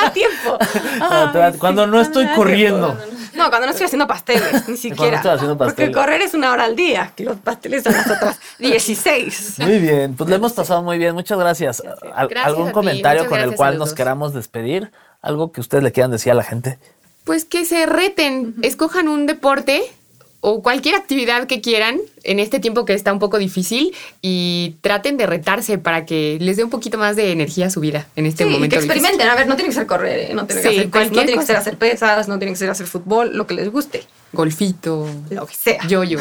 [0.02, 0.58] da tiempo.
[0.98, 2.94] Cuando te da- cuando no estoy corriendo.
[2.94, 3.14] tiempo.
[3.34, 5.16] No, cuando no estoy haciendo pasteles, ni siquiera.
[5.18, 5.96] estoy haciendo Porque pasteles.
[5.96, 9.54] correr es una hora al día, que los pasteles son las otras 16.
[9.58, 11.14] Muy bien, pues le hemos pasado muy bien.
[11.14, 11.82] Muchas gracias.
[12.14, 14.90] Al- Gracias ¿Algún comentario con el cual nos queramos despedir?
[15.22, 16.78] ¿Algo que ustedes le quieran decir a la gente?
[17.24, 19.82] Pues que se reten, escojan un deporte
[20.40, 25.16] o cualquier actividad que quieran en este tiempo que está un poco difícil y traten
[25.16, 28.26] de retarse para que les dé un poquito más de energía a su vida en
[28.26, 28.76] este Sí, momento.
[28.76, 28.96] que difícil.
[28.98, 29.28] experimenten.
[29.28, 30.34] A ver, no tiene que ser correr, ¿eh?
[30.34, 32.58] no tiene que, Sí, hacer, pes- no tiene que ser hacer pesas, no tiene que
[32.58, 34.04] ser hacer fútbol, lo que les guste.
[34.32, 35.86] Golfito, Lo que sea.
[35.86, 36.18] yo-yo.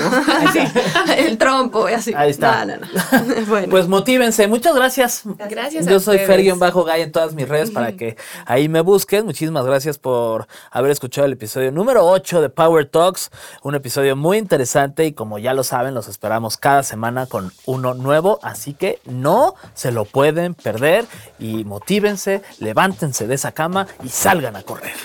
[1.17, 2.13] El trompo y así.
[2.15, 2.65] Ahí está.
[2.65, 3.45] No, no, no.
[3.47, 3.67] bueno.
[3.69, 4.47] Pues motívense.
[4.47, 5.23] Muchas gracias.
[5.49, 6.29] Gracias a Yo soy ustedes.
[6.29, 9.25] Fer-Gay en todas mis redes para que ahí me busquen.
[9.25, 13.29] Muchísimas gracias por haber escuchado el episodio número 8 de Power Talks.
[13.61, 17.93] Un episodio muy interesante y como ya lo saben, los esperamos cada semana con uno
[17.93, 18.39] nuevo.
[18.41, 21.05] Así que no se lo pueden perder
[21.39, 24.95] y motívense, levántense de esa cama y salgan a correr.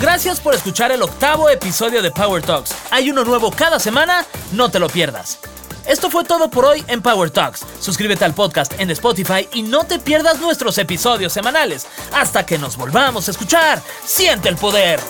[0.00, 2.72] Gracias por escuchar el octavo episodio de Power Talks.
[2.92, 5.40] Hay uno nuevo cada semana, no te lo pierdas.
[5.86, 7.64] Esto fue todo por hoy en Power Talks.
[7.80, 11.88] Suscríbete al podcast en Spotify y no te pierdas nuestros episodios semanales.
[12.12, 15.00] Hasta que nos volvamos a escuchar, siente el poder.